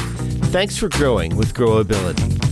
Thanks 0.50 0.76
for 0.76 0.88
growing 0.88 1.36
with 1.36 1.54
Growability. 1.54 2.49